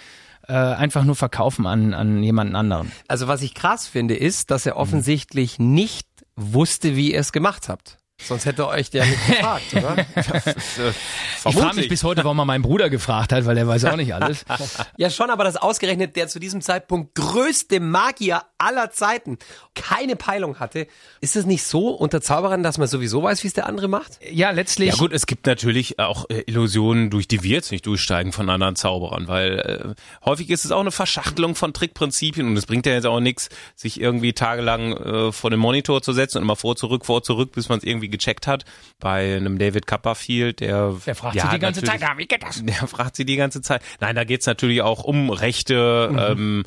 äh, 0.47 0.53
einfach 0.53 1.03
nur 1.03 1.15
verkaufen 1.15 1.65
an, 1.65 1.93
an 1.93 2.21
jemanden 2.21 2.55
anderen. 2.55 2.91
Also 3.07 3.27
was 3.27 3.41
ich 3.41 3.53
krass 3.53 3.87
finde, 3.87 4.15
ist, 4.15 4.51
dass 4.51 4.65
er 4.65 4.77
offensichtlich 4.77 5.59
nicht 5.59 6.07
wusste, 6.35 6.95
wie 6.95 7.13
ihr 7.13 7.19
es 7.19 7.31
gemacht 7.31 7.69
habt. 7.69 7.97
Sonst 8.21 8.45
hätte 8.45 8.63
er 8.63 8.67
euch 8.69 8.89
der 8.89 9.05
nicht 9.05 9.27
gefragt, 9.27 9.73
oder? 9.73 10.05
Ich 11.45 11.55
frage 11.55 11.75
mich 11.75 11.89
bis 11.89 12.03
heute, 12.03 12.23
warum 12.23 12.39
er 12.39 12.45
meinen 12.45 12.61
Bruder 12.61 12.89
gefragt 12.89 13.33
hat, 13.33 13.45
weil 13.45 13.55
der 13.55 13.67
weiß 13.67 13.85
auch 13.85 13.95
nicht 13.95 14.13
alles. 14.13 14.45
Ja, 14.97 15.09
schon, 15.09 15.29
aber 15.29 15.43
das 15.43 15.57
ausgerechnet 15.57 16.15
der 16.15 16.27
zu 16.27 16.39
diesem 16.39 16.61
Zeitpunkt 16.61 17.15
größte 17.15 17.79
Magier 17.79 18.43
aller 18.57 18.91
Zeiten 18.91 19.37
keine 19.75 20.15
Peilung 20.15 20.59
hatte. 20.59 20.87
Ist 21.19 21.35
es 21.35 21.45
nicht 21.45 21.63
so 21.63 21.89
unter 21.89 22.21
Zauberern, 22.21 22.63
dass 22.63 22.77
man 22.77 22.87
sowieso 22.87 23.23
weiß, 23.23 23.43
wie 23.43 23.47
es 23.47 23.53
der 23.53 23.65
andere 23.65 23.87
macht? 23.87 24.19
Ja, 24.31 24.51
letztlich. 24.51 24.89
Ja 24.89 24.95
gut, 24.95 25.11
es 25.11 25.25
gibt 25.25 25.47
natürlich 25.47 25.99
auch 25.99 26.29
äh, 26.29 26.43
Illusionen, 26.45 27.09
durch 27.09 27.27
die 27.27 27.43
wir 27.43 27.51
jetzt 27.51 27.71
nicht 27.71 27.85
durchsteigen 27.85 28.31
von 28.31 28.49
anderen 28.49 28.75
Zauberern, 28.75 29.27
weil 29.27 29.95
äh, 29.95 30.01
häufig 30.25 30.49
ist 30.49 30.63
es 30.65 30.71
auch 30.71 30.81
eine 30.81 30.91
Verschachtelung 30.91 31.55
von 31.55 31.73
Trickprinzipien 31.73 32.47
und 32.47 32.55
es 32.55 32.65
bringt 32.65 32.85
ja 32.85 32.93
jetzt 32.93 33.07
auch 33.07 33.19
nichts, 33.19 33.49
sich 33.75 33.99
irgendwie 33.99 34.33
tagelang 34.33 34.93
äh, 34.93 35.31
vor 35.31 35.49
den 35.49 35.59
Monitor 35.59 36.01
zu 36.01 36.13
setzen 36.13 36.37
und 36.37 36.43
immer 36.43 36.55
vor, 36.55 36.75
zurück, 36.75 37.05
vor, 37.05 37.23
zurück, 37.23 37.51
bis 37.53 37.69
man 37.69 37.79
es 37.79 37.83
irgendwie 37.83 38.09
gecheckt 38.17 38.47
hat. 38.47 38.63
Bei 38.99 39.35
einem 39.35 39.57
David 39.59 39.85
Copperfield, 39.87 40.61
der, 40.61 40.95
Der 41.05 41.15
fragt 41.15 41.35
ja, 41.35 41.43
sich 41.43 41.51
die 41.51 41.59
ganze 41.59 41.83
Zeit, 41.83 42.01
ah, 42.03 42.13
wie 42.17 42.25
geht 42.25 42.41
das? 42.43 42.63
Der 42.65 42.87
fragt 42.87 43.15
sie 43.17 43.25
die 43.25 43.35
ganze 43.35 43.61
Zeit. 43.61 43.81
Nein, 43.99 44.15
da 44.15 44.23
geht's 44.23 44.45
natürlich 44.45 44.81
auch 44.81 45.03
um 45.03 45.29
Rechte 45.29 46.09
Mhm. 46.11 46.17
ähm, 46.19 46.63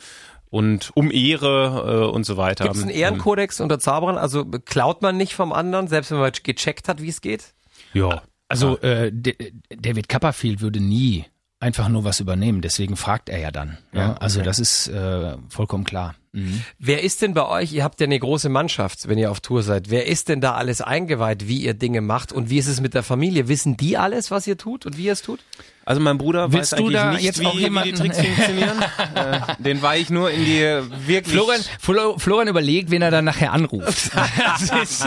und 0.51 0.91
um 0.95 1.11
Ehre 1.11 2.05
äh, 2.07 2.15
und 2.15 2.25
so 2.25 2.37
weiter. 2.37 2.65
Gibt 2.65 2.77
es 2.77 2.83
einen 2.83 2.91
Ehrenkodex 2.91 3.61
unter 3.61 3.79
Zauberern? 3.79 4.17
Also 4.19 4.45
klaut 4.45 5.03
man 5.03 5.17
nicht 5.17 5.35
vom 5.35 5.53
anderen, 5.53 5.89
selbst 5.89 6.11
wenn 6.11 6.19
man 6.19 6.31
gecheckt 6.43 6.89
hat, 6.89 7.03
wie 7.03 7.09
es 7.09 7.21
geht? 7.21 7.55
Ja. 7.93 8.23
Also 8.49 8.79
äh, 8.81 9.11
D- 9.13 9.53
David 9.71 10.09
Copperfield 10.09 10.61
würde 10.61 10.81
nie 10.81 11.25
einfach 11.59 11.89
nur 11.89 12.05
was 12.05 12.21
übernehmen, 12.21 12.61
deswegen 12.61 12.97
fragt 12.97 13.29
er 13.29 13.39
ja 13.39 13.51
dann. 13.51 13.79
Ja, 13.93 14.15
also 14.15 14.43
das 14.43 14.59
ist 14.59 14.89
äh, 14.89 15.37
vollkommen 15.49 15.85
klar. 15.85 16.15
Mhm. 16.33 16.63
Wer 16.79 17.03
ist 17.03 17.23
denn 17.23 17.33
bei 17.33 17.47
euch, 17.47 17.73
ihr 17.73 17.83
habt 17.83 18.01
ja 18.01 18.07
eine 18.07 18.19
große 18.19 18.51
Mannschaft, 18.51 19.09
wenn 19.09 19.17
ihr 19.17 19.31
auf 19.31 19.41
Tour 19.41 19.63
seid, 19.63 19.89
wer 19.89 20.07
ist 20.07 20.29
denn 20.29 20.43
da 20.43 20.55
alles 20.55 20.83
eingeweiht, 20.83 21.49
wie 21.49 21.63
ihr 21.63 21.75
Dinge 21.75 22.03
macht 22.03 22.33
und 22.33 22.51
wie 22.51 22.59
ist 22.59 22.67
es 22.67 22.81
mit 22.81 22.93
der 22.93 23.03
Familie? 23.03 23.49
Wissen 23.49 23.77
die 23.77 23.97
alles, 23.97 24.31
was 24.31 24.47
ihr 24.47 24.59
tut 24.59 24.85
und 24.85 24.99
wie 24.99 25.05
ihr 25.05 25.13
es 25.13 25.23
tut? 25.23 25.41
Also 25.89 26.01
mein 26.01 26.19
Bruder 26.19 26.51
Willst 26.53 26.73
weiß 26.73 26.79
du 26.79 26.85
eigentlich 26.87 26.97
da 26.97 27.13
nicht, 27.13 27.23
jetzt 27.23 27.39
wie, 27.41 27.47
auch 27.47 27.53
wie 27.55 27.59
die 27.59 27.63
jemanden- 27.63 27.95
Tricks 27.95 28.19
funktionieren. 28.21 28.83
äh, 29.15 29.39
den 29.61 29.83
war 29.83 29.97
ich 29.97 30.11
nur 30.11 30.33
in 30.33 30.45
die 30.45 30.61
wirklich... 31.07 31.33
Florian, 31.33 31.61
Flo, 31.81 32.19
Florian 32.19 32.49
überlegt, 32.49 32.91
wen 32.91 33.03
er 33.03 33.13
dann 33.13 33.25
nachher 33.25 33.53
anruft. 33.53 34.11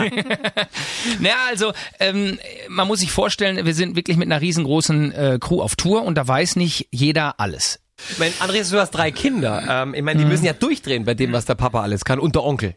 Naja, 1.20 1.36
also 1.48 1.72
ähm, 1.98 2.38
man 2.68 2.86
muss 2.88 3.00
sich 3.00 3.10
vorstellen, 3.12 3.64
wir 3.64 3.74
sind 3.74 3.96
wirklich 3.96 4.16
mit 4.16 4.26
einer 4.26 4.40
riesengroßen 4.40 5.12
äh, 5.12 5.38
Crew 5.40 5.60
auf 5.62 5.76
Tour 5.76 6.02
und 6.02 6.16
da 6.16 6.26
weiß 6.26 6.56
nicht 6.56 6.88
jeder 6.90 7.38
alles. 7.40 7.80
Ich 8.10 8.18
meine, 8.18 8.32
Andreas, 8.40 8.70
du 8.70 8.78
hast 8.80 8.92
drei 8.92 9.10
Kinder. 9.10 9.62
Ähm, 9.68 9.92
ich 9.94 10.02
meine, 10.02 10.20
die 10.20 10.24
müssen 10.26 10.46
ja 10.46 10.54
durchdrehen 10.54 11.04
bei 11.04 11.12
dem, 11.14 11.32
was 11.32 11.44
der 11.44 11.54
Papa 11.56 11.82
alles 11.82 12.04
kann 12.06 12.18
und 12.18 12.34
der 12.34 12.44
Onkel. 12.44 12.74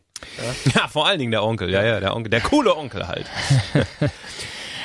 Ja, 0.76 0.88
vor 0.90 1.08
allen 1.08 1.20
Dingen 1.20 1.32
der 1.32 1.44
Onkel. 1.44 1.70
Ja, 1.70 1.82
ja, 1.84 2.00
der 2.02 2.14
Onkel. 2.16 2.30
Der 2.30 2.42
coole 2.42 2.76
Onkel 2.76 3.08
halt. 3.08 3.26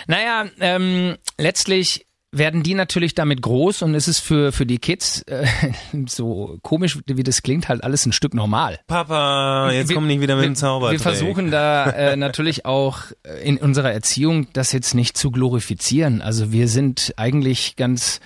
Naja, 0.07 0.47
ähm, 0.61 1.17
letztlich 1.37 2.07
werden 2.31 2.63
die 2.63 2.75
natürlich 2.75 3.15
damit 3.15 3.41
groß 3.41 3.83
und 3.83 3.95
es 3.95 4.07
ist 4.07 4.19
für, 4.19 4.53
für 4.53 4.67
die 4.67 4.79
Kids, 4.79 5.23
äh, 5.23 5.47
so 6.07 6.59
komisch 6.63 6.99
wie 7.07 7.23
das 7.23 7.43
klingt, 7.43 7.69
halt 7.69 7.83
alles 7.83 8.05
ein 8.07 8.13
Stück 8.13 8.35
normal. 8.35 8.81
Papa, 8.87 9.71
jetzt 9.73 9.93
komm 9.95 10.07
nicht 10.07 10.21
wieder 10.21 10.37
mit 10.37 10.45
dem 10.45 10.55
Zauber. 10.55 10.91
Wir 10.91 11.01
versuchen 11.01 11.51
da 11.51 11.91
äh, 11.91 12.17
natürlich 12.17 12.67
auch 12.67 12.99
äh, 13.23 13.47
in 13.47 13.57
unserer 13.57 13.93
Erziehung 13.93 14.49
das 14.53 14.73
jetzt 14.73 14.95
nicht 14.95 15.17
zu 15.17 15.31
glorifizieren. 15.31 16.21
Also 16.21 16.53
wir 16.53 16.69
sind 16.69 17.15
eigentlich 17.17 17.77
ganz, 17.77 18.21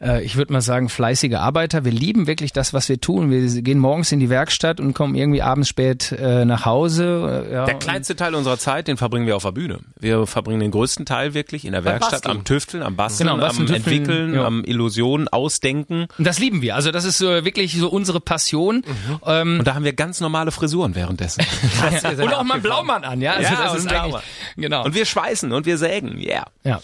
äh, 0.00 0.22
ich 0.24 0.36
würde 0.36 0.52
mal 0.52 0.60
sagen, 0.60 0.88
fleißige 0.88 1.34
Arbeiter. 1.34 1.84
Wir 1.84 1.92
lieben 1.92 2.26
wirklich 2.26 2.52
das, 2.52 2.72
was 2.72 2.88
wir 2.88 3.00
tun. 3.00 3.30
Wir 3.30 3.62
gehen 3.62 3.78
morgens 3.78 4.12
in 4.12 4.20
die 4.20 4.30
Werkstatt 4.30 4.80
und 4.80 4.94
kommen 4.94 5.14
irgendwie 5.14 5.42
abends 5.42 5.68
spät 5.68 6.12
äh, 6.12 6.44
nach 6.44 6.64
Hause. 6.64 7.46
Äh, 7.50 7.52
ja, 7.54 7.64
Der 7.66 7.74
kleinste 7.74 8.16
Teil 8.16 8.34
unserer 8.34 8.58
Zeit, 8.58 8.88
den 8.88 8.96
verbringen 8.96 9.26
wir 9.26 9.36
auf 9.36 9.42
der 9.44 9.52
Bühne. 9.52 9.80
Wir 9.98 10.26
verbringen 10.26 10.60
den 10.60 10.70
größten 10.70 11.06
Teil 11.06 11.34
wirklich 11.34 11.64
in 11.64 11.72
der 11.72 11.84
Werkstatt, 11.84 12.12
Basteln. 12.22 12.36
am 12.38 12.44
Tüfteln, 12.44 12.82
am 12.82 12.96
Basteln, 12.96 13.28
Genau, 13.28 13.40
Basteln, 13.40 13.68
am 13.68 13.74
Tüfteln, 13.74 13.96
Entwickeln, 13.96 14.34
ja. 14.34 14.44
am 14.44 14.64
Illusionen, 14.64 15.28
Ausdenken. 15.28 16.06
Und 16.18 16.26
das 16.26 16.38
lieben 16.38 16.62
wir. 16.62 16.74
Also 16.74 16.90
das 16.90 17.04
ist 17.04 17.20
äh, 17.20 17.44
wirklich 17.44 17.76
so 17.78 17.88
unsere 17.88 18.20
Passion. 18.20 18.82
Ähm, 19.26 19.58
Und 19.58 19.66
da 19.66 19.74
haben 19.74 19.84
wir 19.84 19.92
ganz 19.92 20.20
normale 20.20 20.50
Frisuren 20.50 20.94
währenddessen. 20.94 21.44
und 22.18 22.34
auch 22.34 22.42
mal 22.44 22.54
einen 22.54 22.62
Blaumann 22.62 23.04
an, 23.04 23.20
ja. 23.20 23.32
Also 23.34 23.52
Ja, 23.52 23.62
das 23.62 23.72
und 23.72 23.78
ist 23.78 23.88
Blaumann. 23.88 24.22
genau. 24.56 24.84
Und 24.84 24.94
wir 24.94 25.04
schweißen 25.04 25.52
und 25.52 25.66
wir 25.66 25.78
sägen, 25.78 26.18
yeah. 26.18 26.44
ja. 26.64 26.80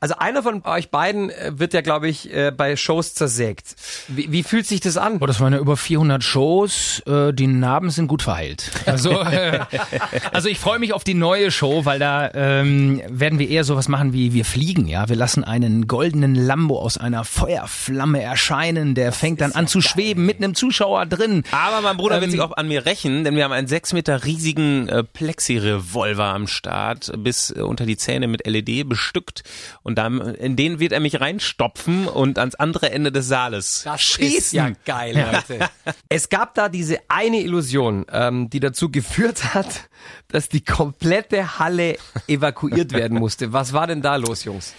Also 0.00 0.14
einer 0.16 0.42
von 0.42 0.62
euch 0.64 0.90
beiden 0.90 1.30
äh, 1.30 1.52
wird 1.58 1.74
ja, 1.74 1.82
glaube 1.82 2.08
ich, 2.08 2.32
äh, 2.50 2.52
bei 2.56 2.76
Shows 2.76 3.14
zersägt. 3.14 3.76
Wie, 4.08 4.30
wie 4.32 4.42
fühlt 4.42 4.66
sich 4.66 4.80
das 4.80 4.96
an? 4.96 5.18
Oh, 5.20 5.26
das 5.26 5.40
waren 5.40 5.52
ja 5.52 5.58
über 5.58 5.76
400 5.76 6.22
Shows. 6.22 7.02
Äh, 7.06 7.32
die 7.32 7.46
Narben 7.46 7.90
sind 7.90 8.08
gut 8.08 8.22
verheilt. 8.22 8.70
Also, 8.86 9.10
äh, 9.10 9.60
also 10.32 10.48
ich 10.48 10.58
freue 10.58 10.78
mich 10.78 10.92
auf 10.92 11.04
die 11.04 11.14
neue 11.14 11.50
Show, 11.50 11.84
weil 11.84 11.98
da 11.98 12.30
ähm, 12.34 13.02
werden 13.08 13.38
wir 13.38 13.48
eher 13.48 13.64
sowas 13.64 13.88
machen 13.88 14.12
wie 14.12 14.32
wir 14.32 14.44
fliegen. 14.44 14.86
Ja, 14.86 15.08
wir 15.08 15.16
lassen 15.16 15.44
einen 15.44 15.86
goldenen 15.86 16.34
Lambo 16.34 16.78
aus 16.78 16.98
einer 16.98 17.24
Feuerflamme 17.24 18.22
erscheinen. 18.22 18.94
Der 18.94 19.12
fängt 19.12 19.40
dann 19.40 19.52
an 19.52 19.66
zu 19.66 19.80
schweben 19.80 20.26
mit 20.26 20.38
einem 20.38 20.54
Zuschauer 20.54 21.06
drin. 21.06 21.44
Aber 21.52 21.80
mein 21.80 21.96
Bruder 21.96 22.16
wird 22.16 22.24
Ähm, 22.24 22.30
sich 22.30 22.40
auch 22.40 22.56
an 22.56 22.68
mir 22.68 22.86
rächen, 22.86 23.24
denn 23.24 23.36
wir 23.36 23.44
haben 23.44 23.52
einen 23.52 23.66
sechs 23.68 23.92
Meter 23.92 24.24
riesigen 24.24 24.88
äh, 24.88 25.04
Plexi-Revolver 25.04 26.24
am 26.24 26.46
Start, 26.46 27.12
bis 27.18 27.50
äh, 27.50 27.60
unter 27.60 27.86
die 27.86 27.96
Zähne 27.96 28.28
mit 28.28 28.46
LED 28.46 28.88
bestückt. 28.88 29.42
Und 29.82 29.96
dann, 29.98 30.20
in 30.20 30.56
den 30.56 30.80
wird 30.80 30.92
er 30.92 31.00
mich 31.00 31.20
reinstopfen 31.20 32.08
und 32.08 32.38
ans 32.40 32.56
andere 32.56 32.90
Ende 32.90 33.12
des 33.12 33.28
Saales 33.28 33.82
Das 33.84 34.00
schießen. 34.02 34.38
ist 34.38 34.52
ja 34.52 34.70
geil, 34.84 35.14
Leute. 35.16 35.68
Es 36.08 36.28
gab 36.28 36.54
da 36.54 36.68
diese 36.68 36.98
eine 37.08 37.40
Illusion, 37.40 38.06
ähm, 38.12 38.50
die 38.50 38.60
dazu 38.60 38.90
geführt 38.90 39.54
hat, 39.54 39.88
dass 40.28 40.48
die 40.48 40.64
komplette 40.64 41.58
Halle 41.58 41.96
evakuiert 42.26 42.92
werden 42.92 43.18
musste. 43.18 43.52
Was 43.52 43.72
war 43.72 43.86
denn 43.86 44.02
da 44.02 44.16
los, 44.16 44.44
Jungs? 44.44 44.74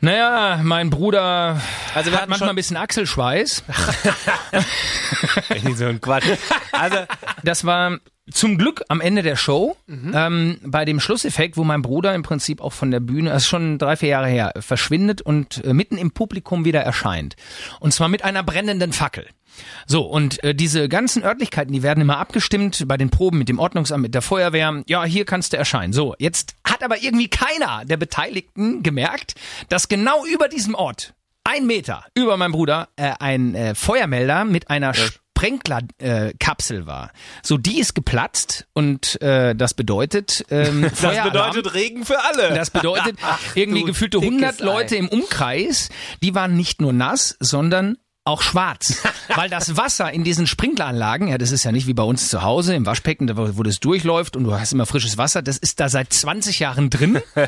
Naja, 0.00 0.58
mein 0.62 0.90
Bruder 0.90 1.60
Also 1.94 2.10
wir 2.10 2.14
hat 2.14 2.22
hatten 2.22 2.30
manchmal 2.30 2.50
ein 2.50 2.56
bisschen 2.56 2.76
Achselschweiß. 2.76 3.62
so 5.76 5.86
ein 5.86 6.00
Quatsch. 6.00 6.24
Also, 6.72 6.96
Das 7.44 7.64
war 7.64 7.98
zum 8.30 8.56
Glück 8.56 8.84
am 8.88 9.00
Ende 9.00 9.22
der 9.22 9.36
Show, 9.36 9.76
ähm, 10.14 10.58
bei 10.62 10.84
dem 10.84 11.00
Schlusseffekt, 11.00 11.56
wo 11.56 11.64
mein 11.64 11.82
Bruder 11.82 12.14
im 12.14 12.22
Prinzip 12.22 12.60
auch 12.60 12.72
von 12.72 12.90
der 12.90 13.00
Bühne, 13.00 13.30
das 13.30 13.42
ist 13.42 13.48
schon 13.48 13.78
drei, 13.78 13.96
vier 13.96 14.10
Jahre 14.10 14.28
her, 14.28 14.52
verschwindet 14.60 15.22
und 15.22 15.64
äh, 15.64 15.72
mitten 15.72 15.98
im 15.98 16.12
Publikum 16.12 16.64
wieder 16.64 16.80
erscheint. 16.80 17.34
Und 17.80 17.92
zwar 17.92 18.08
mit 18.08 18.24
einer 18.24 18.42
brennenden 18.42 18.92
Fackel. 18.92 19.26
So, 19.86 20.02
und 20.02 20.42
äh, 20.44 20.54
diese 20.54 20.88
ganzen 20.88 21.24
Örtlichkeiten, 21.24 21.72
die 21.72 21.82
werden 21.82 22.00
immer 22.00 22.18
abgestimmt 22.18 22.86
bei 22.86 22.96
den 22.96 23.10
Proben 23.10 23.38
mit 23.38 23.48
dem 23.48 23.58
Ordnungsamt, 23.58 24.02
mit 24.02 24.14
der 24.14 24.22
Feuerwehr. 24.22 24.82
Ja, 24.86 25.04
hier 25.04 25.24
kannst 25.24 25.52
du 25.52 25.56
erscheinen. 25.56 25.92
So, 25.92 26.14
jetzt 26.18 26.54
hat 26.64 26.82
aber 26.82 27.02
irgendwie 27.02 27.28
keiner 27.28 27.84
der 27.84 27.96
Beteiligten 27.96 28.82
gemerkt, 28.82 29.34
dass 29.68 29.88
genau 29.88 30.24
über 30.26 30.48
diesem 30.48 30.74
Ort, 30.74 31.14
ein 31.44 31.66
Meter 31.66 32.04
über 32.14 32.36
meinem 32.36 32.52
Bruder, 32.52 32.88
äh, 32.96 33.12
ein 33.18 33.54
äh, 33.54 33.74
Feuermelder 33.74 34.44
mit 34.44 34.70
einer 34.70 34.94
Sprenklerkapsel 35.42 36.82
äh, 36.82 36.86
war. 36.86 37.10
So, 37.42 37.58
die 37.58 37.80
ist 37.80 37.94
geplatzt 37.94 38.66
und 38.74 39.20
äh, 39.20 39.56
das 39.56 39.74
bedeutet 39.74 40.44
ähm, 40.50 40.82
das 40.90 41.00
Feueralarm. 41.00 41.50
bedeutet 41.50 41.74
Regen 41.74 42.06
für 42.06 42.22
alle. 42.22 42.54
Das 42.54 42.70
bedeutet, 42.70 43.18
irgendwie 43.56 43.80
du 43.80 43.86
gefühlte 43.86 44.20
dickes 44.20 44.60
100 44.60 44.60
Ei. 44.60 44.64
Leute 44.64 44.96
im 44.96 45.08
Umkreis, 45.08 45.88
die 46.22 46.34
waren 46.36 46.56
nicht 46.56 46.80
nur 46.80 46.92
nass, 46.92 47.36
sondern 47.40 47.98
auch 48.24 48.40
schwarz. 48.40 49.02
Weil 49.36 49.50
das 49.50 49.76
Wasser 49.76 50.12
in 50.12 50.24
diesen 50.24 50.46
Sprinkleranlagen, 50.46 51.28
ja, 51.28 51.38
das 51.38 51.50
ist 51.50 51.64
ja 51.64 51.72
nicht 51.72 51.86
wie 51.86 51.94
bei 51.94 52.02
uns 52.02 52.28
zu 52.28 52.42
Hause 52.42 52.74
im 52.74 52.86
Waschbecken, 52.86 53.30
wo 53.56 53.62
das 53.62 53.80
durchläuft 53.80 54.36
und 54.36 54.44
du 54.44 54.52
hast 54.58 54.72
immer 54.72 54.86
frisches 54.86 55.18
Wasser, 55.18 55.42
das 55.42 55.58
ist 55.58 55.80
da 55.80 55.88
seit 55.88 56.12
20 56.12 56.58
Jahren 56.58 56.90
drin. 56.90 57.18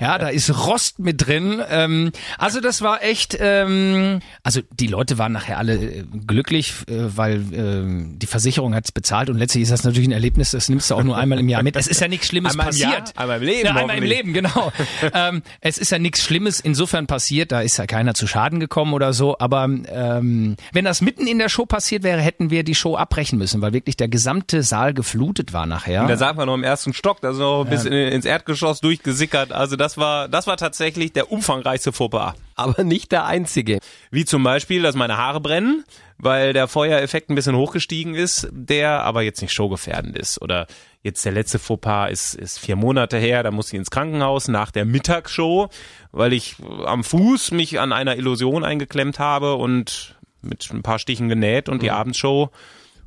Ja, 0.00 0.18
da 0.18 0.28
ist 0.28 0.50
Rost 0.66 0.98
mit 0.98 1.26
drin. 1.26 1.60
Ähm, 1.68 2.12
also 2.38 2.60
das 2.60 2.82
war 2.82 3.02
echt, 3.02 3.36
ähm, 3.40 4.20
also 4.42 4.60
die 4.72 4.86
Leute 4.86 5.18
waren 5.18 5.32
nachher 5.32 5.58
alle 5.58 5.74
äh, 5.74 6.04
glücklich, 6.26 6.72
äh, 6.88 6.94
weil 7.16 7.42
ähm, 7.52 8.18
die 8.18 8.26
Versicherung 8.26 8.74
hat's 8.74 8.92
bezahlt 8.92 9.30
und 9.30 9.36
letztlich 9.38 9.62
ist 9.62 9.72
das 9.72 9.84
natürlich 9.84 10.08
ein 10.08 10.12
Erlebnis, 10.12 10.50
das 10.52 10.68
nimmst 10.68 10.90
du 10.90 10.94
auch 10.94 11.02
nur 11.02 11.16
einmal 11.16 11.38
im 11.38 11.48
Jahr 11.48 11.62
mit. 11.62 11.76
Es 11.76 11.86
ist 11.86 12.00
ja 12.00 12.08
nichts 12.08 12.28
Schlimmes 12.28 12.52
Einmal 12.52 12.72
im 12.72 12.76
Jahr? 12.78 12.92
passiert. 13.00 13.18
Einmal 13.18 13.38
im 13.38 13.42
Leben 13.44 13.66
Ja, 13.66 13.74
einmal 13.74 13.96
im. 13.98 14.04
Leben, 14.04 14.32
genau. 14.32 14.72
ähm, 15.14 15.42
es 15.60 15.78
ist 15.78 15.90
ja 15.90 15.98
nichts 15.98 16.22
Schlimmes 16.24 16.60
insofern 16.60 17.06
passiert, 17.06 17.52
da 17.52 17.60
ist 17.60 17.76
ja 17.76 17.86
keiner 17.86 18.14
zu 18.14 18.26
Schaden 18.26 18.60
gekommen 18.60 18.92
oder 18.94 19.12
so, 19.12 19.38
aber 19.38 19.64
ähm, 19.64 20.56
wenn 20.72 20.84
das 20.84 21.00
mitten 21.20 21.30
in 21.30 21.38
der 21.38 21.48
Show 21.48 21.66
passiert 21.66 22.02
wäre, 22.02 22.20
hätten 22.20 22.50
wir 22.50 22.64
die 22.64 22.74
Show 22.74 22.96
abbrechen 22.96 23.38
müssen, 23.38 23.60
weil 23.60 23.72
wirklich 23.72 23.96
der 23.96 24.08
gesamte 24.08 24.62
Saal 24.62 24.94
geflutet 24.94 25.52
war 25.52 25.66
nachher. 25.66 26.06
Da 26.06 26.16
sagt 26.16 26.36
man 26.36 26.46
noch 26.46 26.54
im 26.54 26.64
ersten 26.64 26.92
Stock, 26.92 27.20
da 27.20 27.30
ist 27.30 27.38
noch 27.38 27.64
bis 27.64 27.84
in, 27.84 27.92
ins 27.92 28.24
Erdgeschoss 28.24 28.80
durchgesickert. 28.80 29.52
Also 29.52 29.76
das 29.76 29.98
war, 29.98 30.28
das 30.28 30.46
war 30.46 30.56
tatsächlich 30.56 31.12
der 31.12 31.30
umfangreichste 31.30 31.92
Fauxpas. 31.92 32.34
Aber 32.56 32.84
nicht 32.84 33.12
der 33.12 33.24
einzige. 33.26 33.78
Wie 34.10 34.24
zum 34.24 34.42
Beispiel, 34.42 34.82
dass 34.82 34.94
meine 34.94 35.16
Haare 35.16 35.40
brennen, 35.40 35.84
weil 36.18 36.52
der 36.52 36.68
Feuereffekt 36.68 37.30
ein 37.30 37.34
bisschen 37.34 37.56
hochgestiegen 37.56 38.14
ist, 38.14 38.48
der 38.52 39.02
aber 39.02 39.22
jetzt 39.22 39.40
nicht 39.40 39.52
showgefährdend 39.52 40.16
ist. 40.16 40.40
Oder 40.42 40.66
jetzt 41.02 41.24
der 41.24 41.32
letzte 41.32 41.58
Fauxpas 41.58 42.10
ist, 42.10 42.34
ist 42.34 42.58
vier 42.58 42.76
Monate 42.76 43.16
her, 43.16 43.42
da 43.42 43.50
musste 43.50 43.76
ich 43.76 43.78
ins 43.78 43.90
Krankenhaus 43.90 44.48
nach 44.48 44.70
der 44.70 44.84
Mittagsshow, 44.84 45.70
weil 46.12 46.32
ich 46.32 46.56
am 46.84 47.04
Fuß 47.04 47.52
mich 47.52 47.80
an 47.80 47.92
einer 47.92 48.16
Illusion 48.16 48.64
eingeklemmt 48.64 49.18
habe 49.18 49.54
und 49.54 50.19
mit 50.42 50.68
ein 50.72 50.82
paar 50.82 50.98
Stichen 50.98 51.28
genäht 51.28 51.68
und 51.68 51.82
die 51.82 51.90
Abendshow 51.90 52.50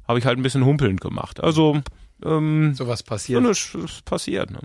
habe 0.08 0.20
ich 0.20 0.26
halt 0.26 0.38
ein 0.38 0.44
bisschen 0.44 0.66
humpelnd 0.66 1.02
gemacht. 1.02 1.42
Also 1.42 1.82
ähm, 2.24 2.74
Sowas 2.76 3.00
so 3.00 3.06
passiert. 3.06 3.40
eine 3.40 3.52
Sch- 3.54 3.84
ist 3.84 4.06
passiert. 4.06 4.52
Ne? 4.52 4.60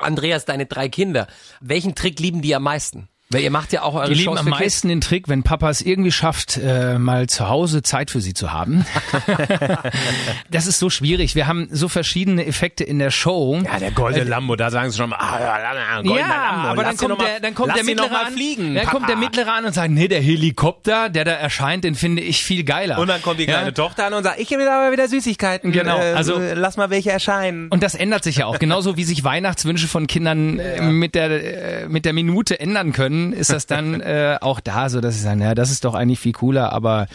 Andreas, 0.00 0.44
deine 0.44 0.66
drei 0.66 0.88
Kinder. 0.88 1.26
Welchen 1.60 1.94
Trick 1.94 2.18
lieben 2.20 2.42
die 2.42 2.54
am 2.54 2.62
meisten? 2.64 3.08
Weil 3.34 3.42
ihr 3.42 3.50
macht 3.50 3.72
ja 3.72 3.82
auch 3.82 3.94
eure 3.94 4.08
Die 4.08 4.14
lieben 4.14 4.24
Shows 4.36 4.38
am 4.40 4.48
meisten 4.48 4.88
den 4.88 5.00
Trick, 5.00 5.28
wenn 5.28 5.42
Papa 5.42 5.68
es 5.70 5.80
irgendwie 5.82 6.12
schafft, 6.12 6.56
äh, 6.56 6.98
mal 6.98 7.26
zu 7.28 7.48
Hause 7.48 7.82
Zeit 7.82 8.10
für 8.10 8.20
sie 8.20 8.32
zu 8.34 8.52
haben. 8.52 8.86
das 10.50 10.66
ist 10.66 10.78
so 10.78 10.90
schwierig. 10.90 11.34
Wir 11.34 11.46
haben 11.46 11.68
so 11.70 11.88
verschiedene 11.88 12.46
Effekte 12.46 12.84
in 12.84 12.98
der 12.98 13.10
Show. 13.10 13.60
Ja, 13.64 13.78
der 13.78 13.90
goldene 13.90 14.24
Lambo, 14.24 14.56
da 14.56 14.70
sagen 14.70 14.90
sie 14.90 14.98
schon 14.98 15.10
mal, 15.10 15.16
ah, 15.16 15.38
ja, 15.40 16.00
goldener 16.02 16.18
Ja, 16.20 16.26
Lambo, 16.28 16.68
aber 16.68 16.82
dann 16.84 16.96
kommt 16.96 17.10
noch 17.10 17.18
mal- 17.18 17.24
der, 17.26 17.40
dann 17.40 17.54
kommt 17.54 17.76
der 17.76 17.84
mittlere 17.84 18.18
an, 18.26 18.32
fliegen, 18.32 18.74
dann 18.74 18.84
Papa. 18.84 18.96
kommt 18.96 19.08
der 19.08 19.16
mittlere 19.16 19.52
an 19.52 19.64
und 19.64 19.72
sagt, 19.74 19.90
nee, 19.90 20.08
der 20.08 20.20
Helikopter, 20.20 21.08
der 21.08 21.24
da 21.24 21.32
erscheint, 21.32 21.84
den 21.84 21.94
finde 21.94 22.22
ich 22.22 22.42
viel 22.44 22.64
geiler. 22.64 22.98
Und 22.98 23.08
dann 23.08 23.22
kommt 23.22 23.40
die 23.40 23.46
kleine 23.46 23.66
Ja. 23.66 23.72
Tochter 23.72 24.06
an 24.06 24.14
und 24.14 24.22
sagt, 24.24 24.38
ich 24.40 24.50
will 24.50 24.68
aber 24.68 24.92
wieder 24.92 25.08
Süßigkeiten. 25.08 25.72
Genau, 25.72 25.98
Äh, 25.98 26.12
also- 26.14 26.38
lass 26.54 26.76
mal 26.76 26.90
welche 26.90 27.10
erscheinen. 27.10 27.68
Und 27.68 27.82
das 27.82 27.94
ändert 27.94 28.24
sich 28.24 28.36
ja 28.36 28.46
auch, 28.46 28.58
genauso 28.58 28.96
wie 28.96 29.04
sich 29.04 29.24
Weihnachtswünsche 29.24 29.88
von 29.88 30.06
Kindern 30.06 30.58
äh, 30.58 30.80
mit 30.82 31.14
der 31.14 31.82
äh, 31.84 31.88
mit 31.88 32.04
der 32.04 32.12
Minute 32.12 32.60
ändern 32.60 32.92
können. 32.92 33.23
Ist 33.32 33.50
das 33.52 33.66
dann 33.66 34.00
äh, 34.00 34.38
auch 34.40 34.60
da 34.60 34.88
so, 34.88 35.00
dass 35.00 35.16
ich 35.16 35.22
sage, 35.22 35.40
ja, 35.42 35.54
das 35.54 35.70
ist 35.70 35.84
doch 35.84 35.94
eigentlich 35.94 36.18
viel 36.20 36.32
cooler. 36.32 36.72
Aber 36.72 37.06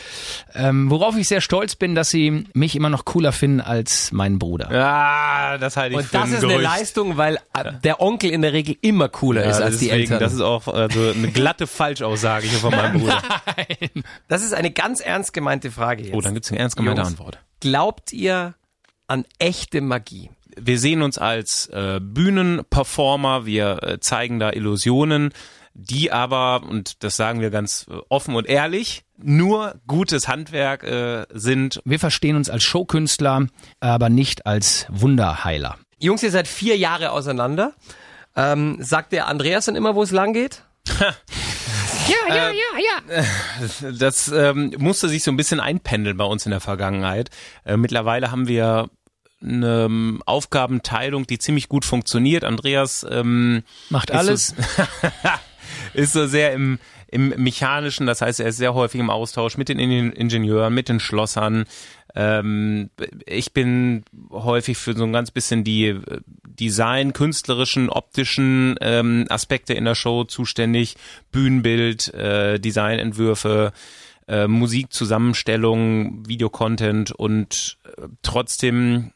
ähm, 0.55 0.89
worauf 0.89 1.15
ich 1.17 1.27
sehr 1.27 1.41
stolz 1.41 1.75
bin, 1.75 1.95
dass 1.95 2.09
sie 2.09 2.45
mich 2.53 2.75
immer 2.75 2.89
noch 2.89 3.05
cooler 3.05 3.31
finden 3.31 3.61
als 3.61 4.11
meinen 4.11 4.39
Bruder. 4.39 4.69
Ja, 4.73 5.57
das 5.57 5.77
halte 5.77 5.93
ich 5.93 5.97
Und 5.99 6.05
für 6.05 6.17
das 6.17 6.27
ein 6.27 6.33
ist 6.33 6.43
eine 6.43 6.53
Gerücht. 6.53 6.69
Leistung, 6.69 7.17
weil 7.17 7.37
äh, 7.53 7.73
der 7.83 8.01
Onkel 8.01 8.31
in 8.31 8.41
der 8.41 8.53
Regel 8.53 8.75
immer 8.81 9.09
cooler 9.09 9.43
Ja, 9.43 9.51
ist 9.51 9.61
als 9.61 9.77
die 9.77 9.85
deswegen, 9.85 10.01
Eltern. 10.03 10.19
Das 10.19 10.33
ist 10.33 10.41
auch 10.41 10.67
also 10.67 11.11
eine 11.11 11.27
glatte 11.33 11.67
Falschaussage 11.67 12.47
hier 12.47 12.59
von 12.59 12.71
meinem 12.75 12.99
Bruder. 12.99 13.21
Das 14.27 14.43
ist 14.43 14.53
eine 14.53 14.71
ganz 14.71 14.99
ernst 14.99 15.33
gemeinte 15.33 15.71
Frage 15.71 16.03
jetzt. 16.03 16.15
Oh, 16.15 16.21
dann 16.21 16.33
gibt's 16.33 16.49
eine 16.51 16.59
ernst 16.59 16.75
gemeinte 16.77 17.01
Jungs. 17.01 17.11
Antwort. 17.13 17.39
Glaubt 17.59 18.13
ihr 18.13 18.55
an 19.07 19.25
echte 19.39 19.81
Magie? 19.81 20.29
wir 20.61 20.79
sehen 20.79 21.01
uns 21.01 21.17
als 21.17 21.67
äh, 21.67 21.99
Bühnenperformer, 22.01 23.45
wir 23.45 23.83
äh, 23.83 23.99
zeigen 23.99 24.39
da 24.39 24.51
Illusionen, 24.51 25.31
die 25.73 26.11
aber, 26.11 26.63
und 26.63 27.03
das 27.03 27.15
sagen 27.15 27.41
wir 27.41 27.49
ganz 27.49 27.87
äh, 27.89 27.97
offen 28.09 28.35
und 28.35 28.47
ehrlich, 28.47 29.03
nur 29.17 29.75
gutes 29.87 30.27
Handwerk 30.27 30.83
äh, 30.83 31.25
sind. 31.33 31.81
Wir 31.85 31.99
verstehen 31.99 32.35
uns 32.35 32.49
als 32.49 32.63
Showkünstler, 32.63 33.47
aber 33.79 34.09
nicht 34.09 34.45
als 34.45 34.87
Wunderheiler. 34.89 35.77
Jungs, 35.99 36.23
ihr 36.23 36.31
seid 36.31 36.47
vier 36.47 36.77
Jahre 36.77 37.11
auseinander. 37.11 37.73
Ähm, 38.35 38.77
sagt 38.79 39.11
der 39.11 39.27
Andreas 39.27 39.65
dann 39.65 39.75
immer, 39.75 39.95
wo 39.95 40.03
es 40.03 40.11
lang 40.11 40.33
geht? 40.33 40.63
Ja, 42.07 42.35
ja, 42.35 42.51
ja, 42.51 43.21
ja. 43.21 43.91
Das 43.99 44.31
ähm, 44.31 44.73
musste 44.79 45.09
sich 45.09 45.23
so 45.23 45.31
ein 45.31 45.37
bisschen 45.37 45.59
einpendeln 45.59 46.17
bei 46.17 46.23
uns 46.23 46.45
in 46.45 46.49
der 46.51 46.59
Vergangenheit. 46.59 47.29
Äh, 47.65 47.77
mittlerweile 47.77 48.31
haben 48.31 48.47
wir 48.47 48.89
eine 49.41 49.85
ähm, 49.85 50.23
Aufgabenteilung, 50.25 51.27
die 51.27 51.39
ziemlich 51.39 51.69
gut 51.69 51.85
funktioniert. 51.85 52.43
Andreas 52.43 53.05
ähm, 53.09 53.63
Macht 53.89 54.11
alles. 54.11 54.47
So, 54.47 54.55
ist 55.93 56.13
so 56.13 56.27
sehr 56.27 56.53
im, 56.53 56.79
im 57.07 57.29
Mechanischen, 57.37 58.07
das 58.07 58.21
heißt, 58.21 58.39
er 58.39 58.47
ist 58.47 58.57
sehr 58.57 58.73
häufig 58.73 58.99
im 58.99 59.09
Austausch 59.09 59.57
mit 59.57 59.69
den 59.69 59.79
In- 59.79 60.11
Ingenieuren, 60.11 60.73
mit 60.73 60.89
den 60.89 60.99
Schlossern. 60.99 61.65
Ähm, 62.15 62.89
ich 63.25 63.53
bin 63.53 64.03
häufig 64.31 64.77
für 64.77 64.95
so 64.95 65.03
ein 65.03 65.13
ganz 65.13 65.31
bisschen 65.31 65.63
die 65.63 65.87
äh, 65.87 66.01
Design, 66.47 67.13
künstlerischen, 67.13 67.89
optischen 67.89 68.75
ähm, 68.81 69.25
Aspekte 69.29 69.73
in 69.73 69.85
der 69.85 69.95
Show 69.95 70.23
zuständig. 70.23 70.95
Bühnenbild, 71.31 72.13
äh, 72.13 72.59
Designentwürfe, 72.59 73.71
äh, 74.27 74.47
Musikzusammenstellung, 74.47 76.27
Videocontent 76.27 77.11
und 77.11 77.77
äh, 77.85 78.07
trotzdem 78.21 79.11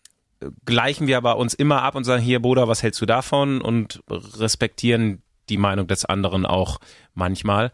gleichen 0.65 1.07
wir 1.07 1.15
aber 1.15 1.37
uns 1.37 1.53
immer 1.53 1.83
ab 1.83 1.95
und 1.95 2.03
sagen, 2.03 2.21
hier 2.21 2.41
Bruder, 2.41 2.67
was 2.67 2.83
hältst 2.83 2.99
du 2.99 3.05
davon? 3.05 3.61
Und 3.61 4.03
respektieren 4.09 5.21
die 5.53 5.57
Meinung 5.57 5.87
des 5.87 6.03
anderen 6.03 6.45
auch 6.45 6.79
manchmal. 7.13 7.71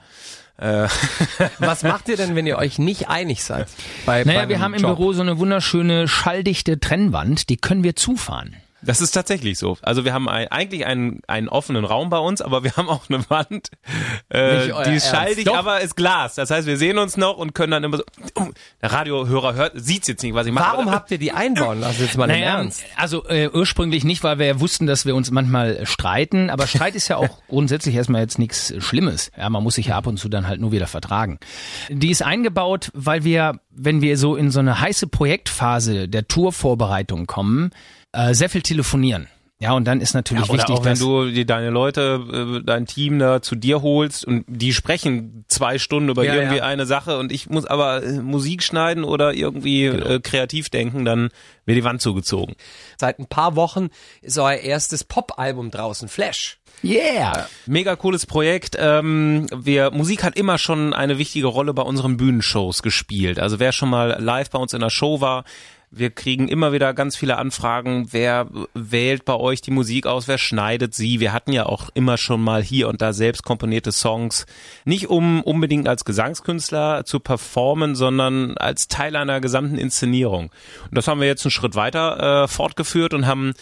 Äh, 0.58 0.88
Was 1.60 1.84
macht 1.84 2.10
ihr 2.10 2.18
denn, 2.18 2.36
wenn 2.36 2.46
ihr 2.46 2.58
euch 2.58 2.78
nicht 2.78 3.08
einig 3.08 3.44
seid? 3.44 3.68
Bei, 4.06 4.24
Naja, 4.26 4.50
wir 4.50 4.60
haben 4.60 4.74
im 4.74 4.82
Job? 4.82 4.98
Büro 4.98 5.14
so 5.14 5.22
eine 5.22 5.40
wunderschöne 5.40 6.08
schalldichte 6.10 6.80
Trennwand, 6.80 7.50
die 7.50 7.56
können 7.58 7.84
wir 7.84 7.96
zufahren. 7.96 8.58
Das 8.82 9.02
ist 9.02 9.12
tatsächlich 9.12 9.58
so. 9.58 9.78
Also 9.82 10.06
wir 10.06 10.14
haben 10.14 10.30
ein, 10.30 10.48
eigentlich 10.48 10.86
einen, 10.86 11.22
einen 11.28 11.50
offenen 11.50 11.86
Raum 11.86 12.10
bei 12.10 12.18
uns, 12.18 12.42
aber 12.42 12.64
wir 12.64 12.72
haben 12.78 12.90
auch 12.90 13.10
eine 13.10 13.30
Wand, 13.30 13.70
äh, 14.30 14.72
die 14.86 14.96
ist 14.96 15.10
schalldig, 15.10 15.46
Doch. 15.46 15.58
aber 15.58 15.82
ist 15.82 15.96
Glas. 15.96 16.36
Das 16.36 16.50
heißt, 16.52 16.68
wir 16.68 16.78
sehen 16.78 16.98
uns 16.98 17.18
noch 17.18 17.38
und 17.38 17.54
können 17.54 17.72
dann 17.72 17.84
immer 17.84 17.98
so. 17.98 18.04
Der 18.82 18.92
Radiohörer 18.92 19.54
hört, 19.54 19.74
sieht's 19.76 20.08
jetzt 20.08 20.24
nicht, 20.24 20.34
was 20.34 20.48
ich 20.48 20.54
mache. 20.54 20.78
Warum 20.78 20.92
habt 20.92 21.12
ihr 21.12 21.18
die 21.18 21.32
einbauen 21.32 21.82
lassen? 21.82 22.02
Jetzt 22.02 22.18
mal 22.18 22.30
im 22.30 22.42
Ernst. 22.42 22.82
also 22.96 23.26
äh, 23.28 23.50
ursprünglich 23.50 24.04
nicht, 24.04 24.24
weil 24.24 24.40
wir 24.40 24.46
ja 24.46 24.60
wussten, 24.60 24.88
dass 24.88 25.06
wir 25.06 25.16
uns 25.16 25.32
manchmal 25.32 25.86
streiten, 25.86 26.50
aber 26.50 26.68
Streit 26.68 26.96
ist 26.96 27.08
ja 27.08 27.18
auch 27.18 27.40
grundsätzlich 27.48 27.96
erstmal 27.96 28.22
jetzt 28.22 28.40
nichts 28.40 28.74
Schlimmes. 28.80 29.32
Ja, 29.38 29.50
man 29.50 29.64
muss 29.64 29.76
sich 29.76 29.88
ja 29.88 29.98
ab 29.98 30.08
und 30.08 30.18
zu 30.18 30.30
dann 30.30 30.48
halt 30.48 30.62
nur 30.62 30.72
wieder 30.72 30.88
vertragen. 30.88 31.40
Die 31.90 32.12
ist 32.12 32.22
eingebaut, 32.22 32.92
weil 32.94 33.24
wir, 33.24 33.60
wenn 33.72 34.02
wir 34.02 34.18
so 34.18 34.36
in 34.36 34.52
so 34.52 34.60
eine 34.60 34.80
heiße 34.80 35.08
Projektphase 35.08 36.08
der 36.08 36.28
Tourvorbereitung 36.28 37.26
kommen, 37.26 37.72
äh, 38.12 38.34
sehr 38.34 38.50
viel 38.50 38.62
telefonieren. 38.62 39.28
Ja, 39.62 39.74
und 39.74 39.84
dann 39.84 40.00
ist 40.00 40.14
natürlich 40.14 40.46
Oder 40.50 40.60
wichtig, 40.60 40.74
auch 40.74 40.86
wenn 40.86 40.98
du 40.98 41.30
die, 41.32 41.46
deine 41.46 41.70
Leute, 41.70 42.60
äh, 42.62 42.64
dein 42.66 42.86
Team 42.86 43.20
da 43.20 43.42
zu 43.42 43.56
dir 43.56 43.82
holst 43.82 44.24
und 44.24 44.46
die 44.48 44.72
sprechen 44.72 45.44
zwei 45.50 45.78
Stunden 45.80 46.08
über 46.08 46.24
Ja, 46.24 46.34
irgendwie 46.36 46.60
ja. 46.60 46.64
eine 46.64 46.86
Sache 46.86 47.18
und 47.18 47.30
ich 47.34 47.50
muss 47.50 47.66
aber 47.66 48.02
äh, 48.02 48.22
Musik 48.22 48.64
schneiden 48.64 49.04
oder 49.04 49.34
irgendwie 49.34 49.82
Genau. 49.84 50.06
äh, 50.06 50.20
kreativ 50.22 50.70
denken, 50.70 51.04
dann 51.04 51.28
wird 51.66 51.78
die 51.78 51.84
Wand 51.84 52.02
zugezogen. 52.02 52.56
Seit 52.98 53.20
ein 53.20 53.26
paar 53.28 53.58
Wochen 53.58 53.90
ist 54.22 54.38
euer 54.40 54.54
erstes 54.54 55.04
Pop-Album 55.04 55.72
draußen, 55.72 56.08
Flash. 56.08 56.58
yeah. 56.82 57.50
Mega 57.66 57.98
cooles 57.98 58.26
Projekt. 58.26 58.78
Ähm, 58.80 59.48
wir, 59.54 59.92
Musik 59.92 60.24
hat 60.24 60.38
immer 60.38 60.58
schon 60.58 60.94
eine 60.94 61.18
wichtige 61.18 61.48
Rolle 61.48 61.74
bei 61.74 61.82
unseren 61.84 62.16
Bühnenshows 62.16 62.82
gespielt. 62.82 63.40
Also 63.40 63.60
wer 63.60 63.74
schon 63.74 63.90
mal 63.90 64.16
live 64.22 64.50
bei 64.52 64.58
uns 64.60 64.74
in 64.74 64.80
der 64.80 64.90
Show 64.90 65.20
war, 65.20 65.44
wir 65.92 66.12
kriegen 66.12 66.48
immer 66.48 66.72
wieder 66.72 66.94
ganz 66.94 67.16
viele 67.16 67.38
Anfragen, 67.38 68.08
wer 68.12 68.48
wählt 68.74 69.26
bei 69.26 69.36
euch 69.36 69.62
die 69.62 69.72
Musik 69.72 70.06
aus, 70.06 70.28
wer 70.28 70.38
schneidet 70.38 70.94
sie. 70.94 71.20
Wir 71.20 71.34
hatten 71.34 71.52
ja 71.52 71.66
auch 71.66 71.90
immer 71.94 72.18
schon 72.18 72.42
mal 72.42 72.62
hier 72.62 72.90
und 72.90 73.02
da 73.02 73.12
selbst 73.12 73.44
komponierte 73.44 73.92
Songs. 73.92 74.46
Nicht 74.86 75.10
um 75.10 75.42
unbedingt 75.42 75.88
als 75.88 76.06
Gesangskünstler 76.06 77.06
zu 77.06 77.20
performen, 77.20 77.96
sondern 77.96 78.56
als 78.58 78.88
Teil 78.88 79.16
einer 79.16 79.42
gesamten 79.42 79.78
Inszenierung. 79.78 80.52
Und 80.86 80.98
das 80.98 81.08
haben 81.08 81.22
wir 81.22 81.28
jetzt 81.28 81.46
einen 81.46 81.52
Schritt 81.52 81.76
weiter 81.76 82.44
äh, 82.44 82.48
fortgeführt 82.48 83.14
und 83.14 83.26
haben 83.26 83.54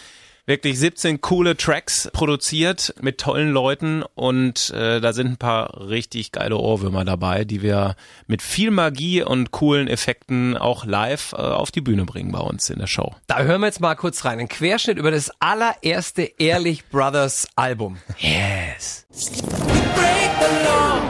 wirklich 0.48 0.78
17 0.78 1.20
coole 1.20 1.56
Tracks 1.56 2.08
produziert 2.12 2.94
mit 3.02 3.18
tollen 3.18 3.52
Leuten 3.52 4.02
und 4.14 4.70
äh, 4.70 4.98
da 5.00 5.12
sind 5.12 5.26
ein 5.26 5.36
paar 5.36 5.88
richtig 5.88 6.32
geile 6.32 6.56
Ohrwürmer 6.56 7.04
dabei, 7.04 7.44
die 7.44 7.60
wir 7.60 7.96
mit 8.26 8.40
viel 8.40 8.70
Magie 8.70 9.22
und 9.22 9.50
coolen 9.50 9.88
Effekten 9.88 10.56
auch 10.56 10.86
live 10.86 11.34
äh, 11.34 11.36
auf 11.36 11.70
die 11.70 11.82
Bühne 11.82 12.06
bringen 12.06 12.32
bei 12.32 12.40
uns 12.40 12.70
in 12.70 12.78
der 12.78 12.86
Show. 12.86 13.14
Da 13.26 13.40
hören 13.40 13.60
wir 13.60 13.66
jetzt 13.66 13.80
mal 13.80 13.94
kurz 13.94 14.24
rein. 14.24 14.40
Ein 14.40 14.48
Querschnitt 14.48 14.96
über 14.96 15.10
das 15.10 15.30
allererste 15.38 16.22
Ehrlich 16.38 16.86
Brothers 16.86 17.46
Album. 17.54 17.98
Yes. 18.18 19.06
break 19.10 20.30
the 20.40 20.48
law 20.64 21.02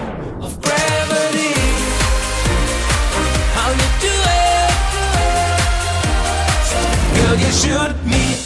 of 0.43 0.61
gravity. 0.61 1.55
How 3.55 3.71
you 3.71 3.89
do 4.03 4.15
it? 4.35 4.75
Girl, 7.15 7.37
you 7.37 7.53
shoot 7.53 7.95
me 8.05 8.38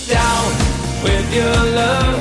with 1.02 1.34
your 1.34 1.56
love. 1.74 2.18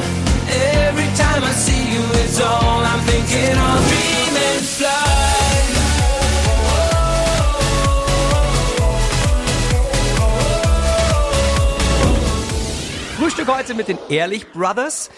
Every 0.88 1.10
time 1.16 1.44
I 1.44 1.52
see 1.52 1.84
you, 1.94 2.04
it's 2.24 2.40
all 2.42 2.84
I'm 2.92 3.00
thinking 3.02 3.58
of. 3.70 3.80
Dream 3.90 4.36
and 4.50 4.66
fly. 4.66 5.22
Frühstück 13.18 13.48
heute 13.48 13.76
mit 13.76 13.88
den 13.88 14.00
Ehrlich 14.10 14.48
Brothers. 14.52 15.12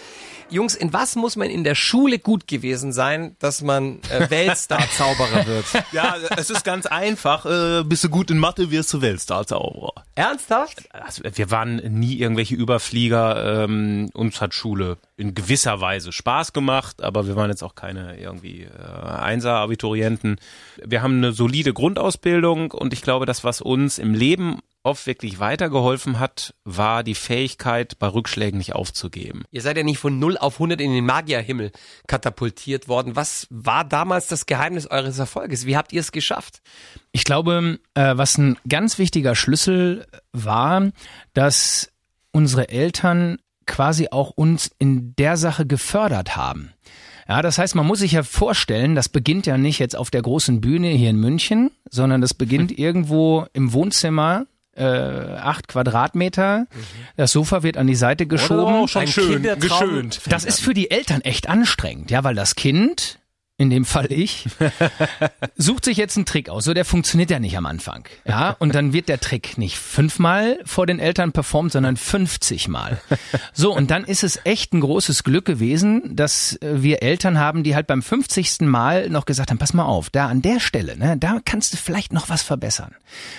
Jungs, 0.50 0.74
in 0.74 0.92
was 0.92 1.16
muss 1.16 1.36
man 1.36 1.50
in 1.50 1.64
der 1.64 1.74
Schule 1.74 2.18
gut 2.18 2.46
gewesen 2.46 2.92
sein, 2.92 3.36
dass 3.38 3.62
man 3.62 4.00
äh, 4.10 4.28
Weltstar-Zauberer 4.30 5.46
wird? 5.46 5.64
Ja, 5.92 6.16
es 6.36 6.50
ist 6.50 6.64
ganz 6.64 6.86
einfach. 6.86 7.46
Äh, 7.46 7.84
bist 7.84 8.04
du 8.04 8.08
gut 8.08 8.30
in 8.30 8.38
Mathe, 8.38 8.70
wirst 8.70 8.92
du 8.92 9.00
Weltstar-Zauberer. 9.00 10.04
Ernsthaft? 10.14 10.88
Also, 10.92 11.22
wir 11.24 11.50
waren 11.50 11.76
nie 11.76 12.18
irgendwelche 12.18 12.54
Überflieger. 12.54 13.64
Ähm, 13.64 14.10
uns 14.14 14.40
hat 14.40 14.54
Schule 14.54 14.98
in 15.16 15.34
gewisser 15.34 15.80
Weise 15.80 16.12
Spaß 16.12 16.52
gemacht, 16.52 17.02
aber 17.02 17.26
wir 17.26 17.36
waren 17.36 17.50
jetzt 17.50 17.62
auch 17.62 17.74
keine 17.74 18.18
irgendwie 18.18 18.62
äh, 18.62 18.68
Einser-Abiturienten. 18.78 20.36
Wir 20.84 21.02
haben 21.02 21.18
eine 21.18 21.32
solide 21.32 21.72
Grundausbildung 21.72 22.72
und 22.72 22.92
ich 22.92 23.02
glaube, 23.02 23.24
das, 23.26 23.44
was 23.44 23.60
uns 23.60 23.98
im 23.98 24.14
Leben 24.14 24.60
oft 24.82 25.06
wirklich 25.06 25.38
weitergeholfen 25.38 26.18
hat, 26.18 26.54
war 26.64 27.02
die 27.02 27.14
Fähigkeit, 27.14 27.98
bei 27.98 28.06
Rückschlägen 28.06 28.58
nicht 28.58 28.74
aufzugeben. 28.74 29.44
Ihr 29.50 29.62
seid 29.62 29.78
ja 29.78 29.82
nicht 29.82 29.98
von 29.98 30.18
0 30.18 30.36
auf 30.36 30.54
100 30.54 30.80
in 30.80 30.92
den 30.92 31.06
Magierhimmel 31.06 31.72
katapultiert 32.06 32.86
worden. 32.86 33.16
Was 33.16 33.46
war 33.50 33.84
damals 33.84 34.26
das 34.26 34.46
Geheimnis 34.46 34.86
eures 34.86 35.18
Erfolges? 35.18 35.64
Wie 35.64 35.76
habt 35.76 35.92
ihr 35.92 36.00
es 36.00 36.12
geschafft? 36.12 36.60
Ich 37.12 37.24
glaube, 37.24 37.78
äh, 37.94 38.16
was 38.16 38.36
ein 38.36 38.58
ganz 38.68 38.98
wichtiger 38.98 39.34
Schlüssel 39.34 40.06
war, 40.32 40.90
dass 41.32 41.90
unsere 42.32 42.68
Eltern 42.68 43.38
quasi 43.66 44.08
auch 44.10 44.30
uns 44.30 44.70
in 44.78 45.14
der 45.16 45.36
Sache 45.36 45.66
gefördert 45.66 46.36
haben. 46.36 46.72
Ja, 47.28 47.40
das 47.40 47.58
heißt, 47.58 47.74
man 47.74 47.86
muss 47.86 48.00
sich 48.00 48.12
ja 48.12 48.22
vorstellen, 48.22 48.94
das 48.94 49.08
beginnt 49.08 49.46
ja 49.46 49.56
nicht 49.56 49.78
jetzt 49.78 49.96
auf 49.96 50.10
der 50.10 50.22
großen 50.22 50.60
Bühne 50.60 50.88
hier 50.88 51.10
in 51.10 51.16
München, 51.16 51.70
sondern 51.90 52.20
das 52.20 52.34
beginnt 52.34 52.78
irgendwo 52.78 53.46
im 53.54 53.72
Wohnzimmer, 53.72 54.46
äh, 54.76 54.84
acht 54.84 55.68
Quadratmeter. 55.68 56.66
Das 57.16 57.32
Sofa 57.32 57.62
wird 57.62 57.76
an 57.76 57.86
die 57.86 57.94
Seite 57.94 58.26
geschoben. 58.26 58.86
Ein 58.94 59.06
Kindertraum. 59.06 60.10
Das 60.26 60.44
ist 60.44 60.60
für 60.60 60.74
die 60.74 60.90
Eltern 60.90 61.22
echt 61.22 61.48
anstrengend, 61.48 62.10
ja, 62.10 62.24
weil 62.24 62.34
das 62.34 62.56
Kind 62.56 63.20
in 63.56 63.70
dem 63.70 63.84
Fall 63.84 64.10
ich, 64.10 64.46
sucht 65.56 65.84
sich 65.84 65.96
jetzt 65.96 66.16
einen 66.16 66.26
Trick 66.26 66.48
aus. 66.48 66.64
So, 66.64 66.74
der 66.74 66.84
funktioniert 66.84 67.30
ja 67.30 67.38
nicht 67.38 67.56
am 67.56 67.66
Anfang. 67.66 68.08
Ja, 68.26 68.56
und 68.58 68.74
dann 68.74 68.92
wird 68.92 69.08
der 69.08 69.20
Trick 69.20 69.58
nicht 69.58 69.78
fünfmal 69.78 70.58
vor 70.64 70.86
den 70.86 70.98
Eltern 70.98 71.30
performt, 71.30 71.70
sondern 71.70 71.96
50 71.96 72.66
Mal. 72.66 73.00
So, 73.52 73.74
und 73.74 73.92
dann 73.92 74.04
ist 74.04 74.24
es 74.24 74.40
echt 74.44 74.72
ein 74.72 74.80
großes 74.80 75.22
Glück 75.22 75.44
gewesen, 75.44 76.16
dass 76.16 76.56
äh, 76.62 76.82
wir 76.82 77.02
Eltern 77.02 77.38
haben, 77.38 77.62
die 77.62 77.76
halt 77.76 77.86
beim 77.86 78.02
50. 78.02 78.62
Mal 78.62 79.08
noch 79.08 79.24
gesagt 79.24 79.50
haben, 79.50 79.58
pass 79.58 79.72
mal 79.72 79.84
auf, 79.84 80.10
da 80.10 80.26
an 80.26 80.42
der 80.42 80.58
Stelle, 80.58 80.96
ne, 80.96 81.16
da 81.16 81.38
kannst 81.44 81.72
du 81.72 81.76
vielleicht 81.76 82.12
noch 82.12 82.28
was 82.28 82.42
verbessern. 82.42 82.94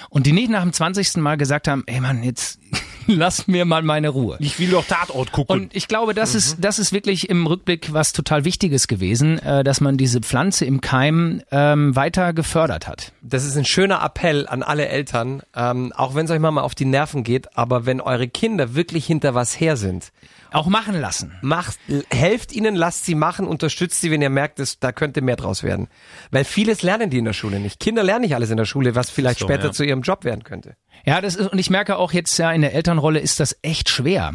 Und 0.10 0.26
die 0.28 0.32
nicht 0.32 0.50
nach 0.50 0.62
dem 0.62 0.72
20. 0.72 1.18
Mal 1.18 1.36
gesagt 1.36 1.68
haben, 1.68 1.84
ey 1.88 2.00
Mann, 2.00 2.24
jetzt 2.24 2.60
lass 3.16 3.48
mir 3.48 3.66
mal 3.66 3.82
meine 3.82 4.10
Ruhe. 4.10 4.38
Ich 4.40 4.60
will 4.60 4.70
doch 4.70 4.86
Tatort 4.86 5.32
gucken. 5.32 5.62
Und 5.62 5.76
ich 5.76 5.88
glaube, 5.88 6.14
das 6.14 6.36
ist, 6.36 6.58
das 6.60 6.80
ist 6.80 6.92
wirklich 6.92 7.30
im 7.30 7.46
Rückblick 7.48 7.94
was 7.94 8.14
total 8.14 8.46
Wichtiges 8.46 8.88
gewesen, 8.88 9.40
äh, 9.40 9.64
dass 9.64 9.82
man 9.82 9.98
diese 9.98 10.22
Pflanze 10.22 10.66
im 10.66 10.82
Keim 10.82 11.42
ähm, 11.52 11.96
weiter 11.96 12.34
gefördert 12.34 12.88
hat. 12.88 13.12
Das 13.22 13.46
ist 13.46 13.58
ein 13.58 13.66
schöner 13.66 14.04
Appell 14.04 14.48
an 14.48 14.64
alle 14.64 14.88
Eltern, 14.88 15.42
ähm, 15.56 15.94
auch 15.94 16.16
wenn 16.16 16.26
es 16.26 16.32
euch 16.32 16.40
mal 16.40 16.58
auf 16.58 16.76
die 16.76 16.86
Nerven 16.86 17.24
geht, 17.24 17.58
aber 17.58 17.86
wenn 17.86 18.02
eure 18.02 18.28
Kinder 18.28 18.76
wirklich 18.76 19.06
hinter 19.06 19.34
was 19.36 19.60
her 19.60 19.78
sind, 19.78 20.12
Auch 20.52 20.68
machen 20.68 21.00
lassen. 21.00 21.34
macht, 21.42 21.78
helft 22.10 22.54
ihnen, 22.54 22.76
lasst 22.76 23.06
sie 23.06 23.16
machen, 23.16 23.48
unterstützt 23.48 24.02
sie, 24.02 24.12
wenn 24.12 24.22
ihr 24.22 24.30
merkt, 24.30 24.60
dass, 24.60 24.80
da 24.80 24.92
könnte 24.92 25.22
mehr 25.22 25.36
draus 25.36 25.64
werden. 25.64 25.88
Weil 26.32 26.46
vieles 26.46 26.82
lernen 26.82 27.10
die 27.10 27.18
in 27.18 27.26
der 27.26 27.34
Schule 27.34 27.60
nicht. 27.60 27.80
Kinder 27.80 28.04
lernen 28.04 28.22
nicht 28.22 28.36
alles 28.36 28.52
in 28.52 28.58
der 28.58 28.66
Schule, 28.66 28.96
was 28.96 29.10
vielleicht 29.10 29.40
So, 29.40 29.46
später 29.46 29.66
ja. 29.66 29.72
zu 29.72 29.84
ihrem 29.84 30.02
Job 30.02 30.24
werden 30.24 30.44
könnte. 30.44 30.76
Ja, 31.06 31.22
das 31.22 31.36
ist, 31.36 31.52
und 31.52 31.60
ich 31.60 31.70
merke 31.70 31.98
auch 31.98 32.14
jetzt 32.14 32.38
ja 32.38 32.52
in 32.52 32.62
der 32.62 32.74
Elternrolle 32.74 33.20
ist 33.20 33.40
das 33.40 33.56
echt 33.62 33.90
schwer. 33.90 34.34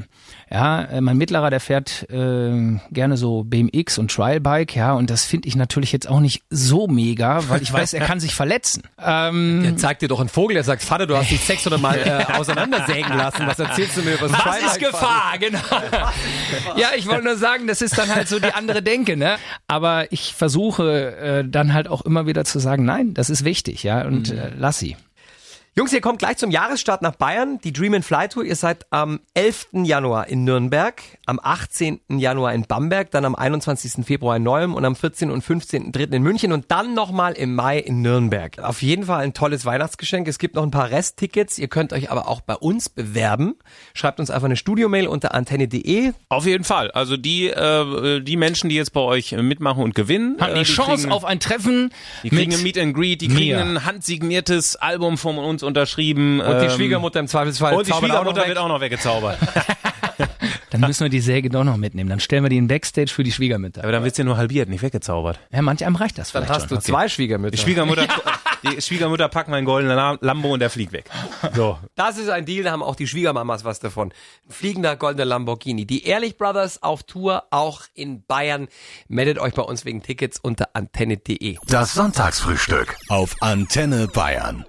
Ja, 0.52 0.82
äh, 0.82 1.00
mein 1.00 1.16
Mittlerer, 1.16 1.50
der 1.50 1.60
fährt 1.60 2.08
äh, 2.10 2.78
gerne 2.90 3.16
so 3.16 3.44
BMX 3.44 3.98
und 3.98 4.10
Trialbike, 4.12 4.74
ja, 4.74 4.92
und 4.94 5.08
das 5.08 5.24
finde 5.24 5.46
ich 5.48 5.54
natürlich 5.54 5.92
jetzt 5.92 6.08
auch 6.08 6.18
nicht 6.18 6.42
so 6.50 6.88
mega, 6.88 7.48
weil 7.48 7.62
ich 7.62 7.72
weiß, 7.72 7.92
er 7.94 8.04
kann 8.04 8.20
sich 8.20 8.34
verletzen. 8.34 8.82
Ähm, 9.02 9.62
Der 9.62 9.76
zeigt 9.78 10.02
dir 10.02 10.08
doch 10.08 10.20
einen 10.20 10.28
Vogel, 10.28 10.54
der 10.54 10.62
sagt, 10.62 10.82
Vater, 10.82 11.06
du 11.06 11.16
hast 11.16 11.30
dich 11.30 11.40
600 11.40 11.80
Mal 11.80 11.98
äh, 11.98 12.32
auseinandersägen 12.38 13.16
lassen. 13.16 13.46
Was 13.46 13.58
erzählst 13.58 13.96
du 13.96 14.02
mir 14.02 14.14
über 14.14 14.28
das 14.28 14.32
Das 14.32 14.56
ist 14.56 14.78
Twilight-Fahren? 14.78 14.90
Gefahr, 14.92 15.38
genau. 15.38 15.58
ja, 16.76 16.88
ich 16.96 17.06
wollte 17.08 17.24
nur 17.24 17.36
sagen, 17.36 17.66
das 17.66 17.80
ist 17.80 17.96
dann 17.96 18.14
halt 18.14 18.28
so 18.28 18.38
die 18.38 18.52
andere 18.52 18.82
Denke, 18.82 19.16
ne? 19.16 19.36
Aber 19.68 20.12
ich 20.12 20.34
versuche 20.34 21.16
äh, 21.16 21.44
dann 21.48 21.72
halt 21.72 21.88
auch 21.88 22.02
immer 22.02 22.26
wieder 22.26 22.44
zu 22.44 22.58
sagen, 22.58 22.84
nein, 22.84 23.14
das 23.14 23.30
ist 23.30 23.44
wichtig, 23.44 23.84
ja, 23.84 24.04
und 24.04 24.30
äh, 24.30 24.50
lass 24.56 24.78
sie. 24.78 24.96
Jungs, 25.76 25.92
ihr 25.92 26.00
kommt 26.00 26.18
gleich 26.18 26.36
zum 26.36 26.50
Jahresstart 26.50 27.00
nach 27.00 27.14
Bayern, 27.14 27.60
die 27.62 27.72
Dream 27.72 27.94
and 27.94 28.04
Fly 28.04 28.26
Tour. 28.26 28.44
Ihr 28.44 28.56
seid 28.56 28.86
am 28.90 29.20
11. 29.34 29.68
Januar 29.84 30.26
in 30.26 30.42
Nürnberg, 30.42 31.00
am 31.26 31.38
18. 31.40 32.00
Januar 32.08 32.52
in 32.54 32.64
Bamberg, 32.64 33.12
dann 33.12 33.24
am 33.24 33.36
21. 33.36 34.04
Februar 34.04 34.34
in 34.34 34.42
Neuem 34.42 34.74
und 34.74 34.84
am 34.84 34.96
14. 34.96 35.30
und 35.30 35.44
15.3. 35.44 36.12
in 36.12 36.22
München 36.24 36.52
und 36.52 36.72
dann 36.72 36.94
nochmal 36.94 37.34
im 37.34 37.54
Mai 37.54 37.78
in 37.78 38.02
Nürnberg. 38.02 38.58
Auf 38.58 38.82
jeden 38.82 39.04
Fall 39.04 39.22
ein 39.22 39.32
tolles 39.32 39.64
Weihnachtsgeschenk. 39.64 40.26
Es 40.26 40.40
gibt 40.40 40.56
noch 40.56 40.64
ein 40.64 40.72
paar 40.72 40.90
Resttickets. 40.90 41.56
Ihr 41.56 41.68
könnt 41.68 41.92
euch 41.92 42.10
aber 42.10 42.26
auch 42.26 42.40
bei 42.40 42.56
uns 42.56 42.88
bewerben. 42.88 43.54
Schreibt 43.94 44.18
uns 44.18 44.28
einfach 44.30 44.46
eine 44.46 44.56
Studiomail 44.56 45.06
unter 45.06 45.34
antenne.de. 45.34 46.12
Auf 46.30 46.46
jeden 46.46 46.64
Fall. 46.64 46.90
Also 46.90 47.16
die, 47.16 47.46
äh, 47.46 48.20
die 48.20 48.36
Menschen, 48.36 48.70
die 48.70 48.76
jetzt 48.76 48.92
bei 48.92 49.00
euch 49.02 49.34
äh, 49.34 49.40
mitmachen 49.40 49.84
und 49.84 49.94
gewinnen, 49.94 50.36
Haben 50.40 50.56
äh, 50.56 50.58
die 50.58 50.64
Chance 50.64 51.04
kriegen, 51.04 51.12
auf 51.12 51.24
ein 51.24 51.38
Treffen 51.38 51.92
die 52.24 52.30
kriegen 52.30 52.50
mit 52.50 52.58
ein 52.58 52.62
Meet 52.64 52.78
and 52.78 52.94
Greet, 52.94 53.20
die 53.20 53.28
kriegen 53.28 53.56
mir. 53.56 53.60
ein 53.60 53.84
handsigniertes 53.86 54.74
Album 54.74 55.16
von 55.16 55.38
uns 55.38 55.59
unterschrieben. 55.62 56.40
Und 56.40 56.60
die 56.60 56.66
ähm, 56.66 56.70
Schwiegermutter 56.70 57.20
im 57.20 57.26
Zweifelsfall. 57.28 57.74
und 57.74 57.86
die 57.86 57.92
auch 57.92 58.00
Schwiegermutter 58.00 58.40
weg. 58.42 58.48
wird 58.48 58.58
auch 58.58 58.68
noch 58.68 58.80
weggezaubert. 58.80 59.38
Dann 60.70 60.82
müssen 60.82 61.02
wir 61.04 61.08
die 61.10 61.20
Säge 61.20 61.50
doch 61.50 61.64
noch 61.64 61.76
mitnehmen. 61.76 62.08
Dann 62.08 62.20
stellen 62.20 62.44
wir 62.44 62.48
die 62.48 62.56
in 62.56 62.68
Backstage 62.68 63.08
für 63.10 63.24
die 63.24 63.32
Schwiegermütter. 63.32 63.82
Aber 63.82 63.90
dann 63.90 64.04
wird's 64.04 64.18
ja 64.18 64.24
nur 64.24 64.36
halbiert, 64.36 64.68
nicht 64.68 64.82
weggezaubert. 64.82 65.40
Ja, 65.50 65.62
manch 65.62 65.84
einem 65.84 65.96
reicht 65.96 66.16
das 66.16 66.30
Dann 66.30 66.44
vielleicht 66.44 66.60
hast 66.62 66.68
schon. 66.68 66.78
du 66.78 66.84
zwei 66.84 67.08
Schwiegermütter. 67.08 67.56
Die 67.56 67.58
Schwiegermutter, 67.62 68.06
die 68.62 68.80
Schwiegermutter 68.80 69.28
packt 69.28 69.48
meinen 69.48 69.64
goldenen 69.64 69.96
Lam- 69.96 70.18
Lambo 70.20 70.52
und 70.52 70.60
der 70.60 70.70
fliegt 70.70 70.92
weg. 70.92 71.10
So. 71.56 71.76
Das 71.96 72.18
ist 72.18 72.28
ein 72.28 72.44
Deal, 72.44 72.62
da 72.62 72.70
haben 72.70 72.84
auch 72.84 72.94
die 72.94 73.08
Schwiegermamas 73.08 73.64
was 73.64 73.80
davon. 73.80 74.10
Ein 74.48 74.52
fliegender 74.52 74.94
goldener 74.94 75.24
Lamborghini. 75.24 75.86
Die 75.86 76.04
Ehrlich 76.04 76.38
Brothers 76.38 76.82
auf 76.84 77.02
Tour, 77.02 77.44
auch 77.50 77.82
in 77.94 78.24
Bayern. 78.24 78.68
Meldet 79.08 79.40
euch 79.40 79.54
bei 79.54 79.62
uns 79.62 79.84
wegen 79.84 80.02
Tickets 80.04 80.38
unter 80.38 80.68
antenne.de. 80.74 81.56
Das 81.66 81.94
Sonntagsfrühstück 81.94 82.96
auf 83.08 83.34
Antenne 83.40 84.06
Bayern. 84.06 84.64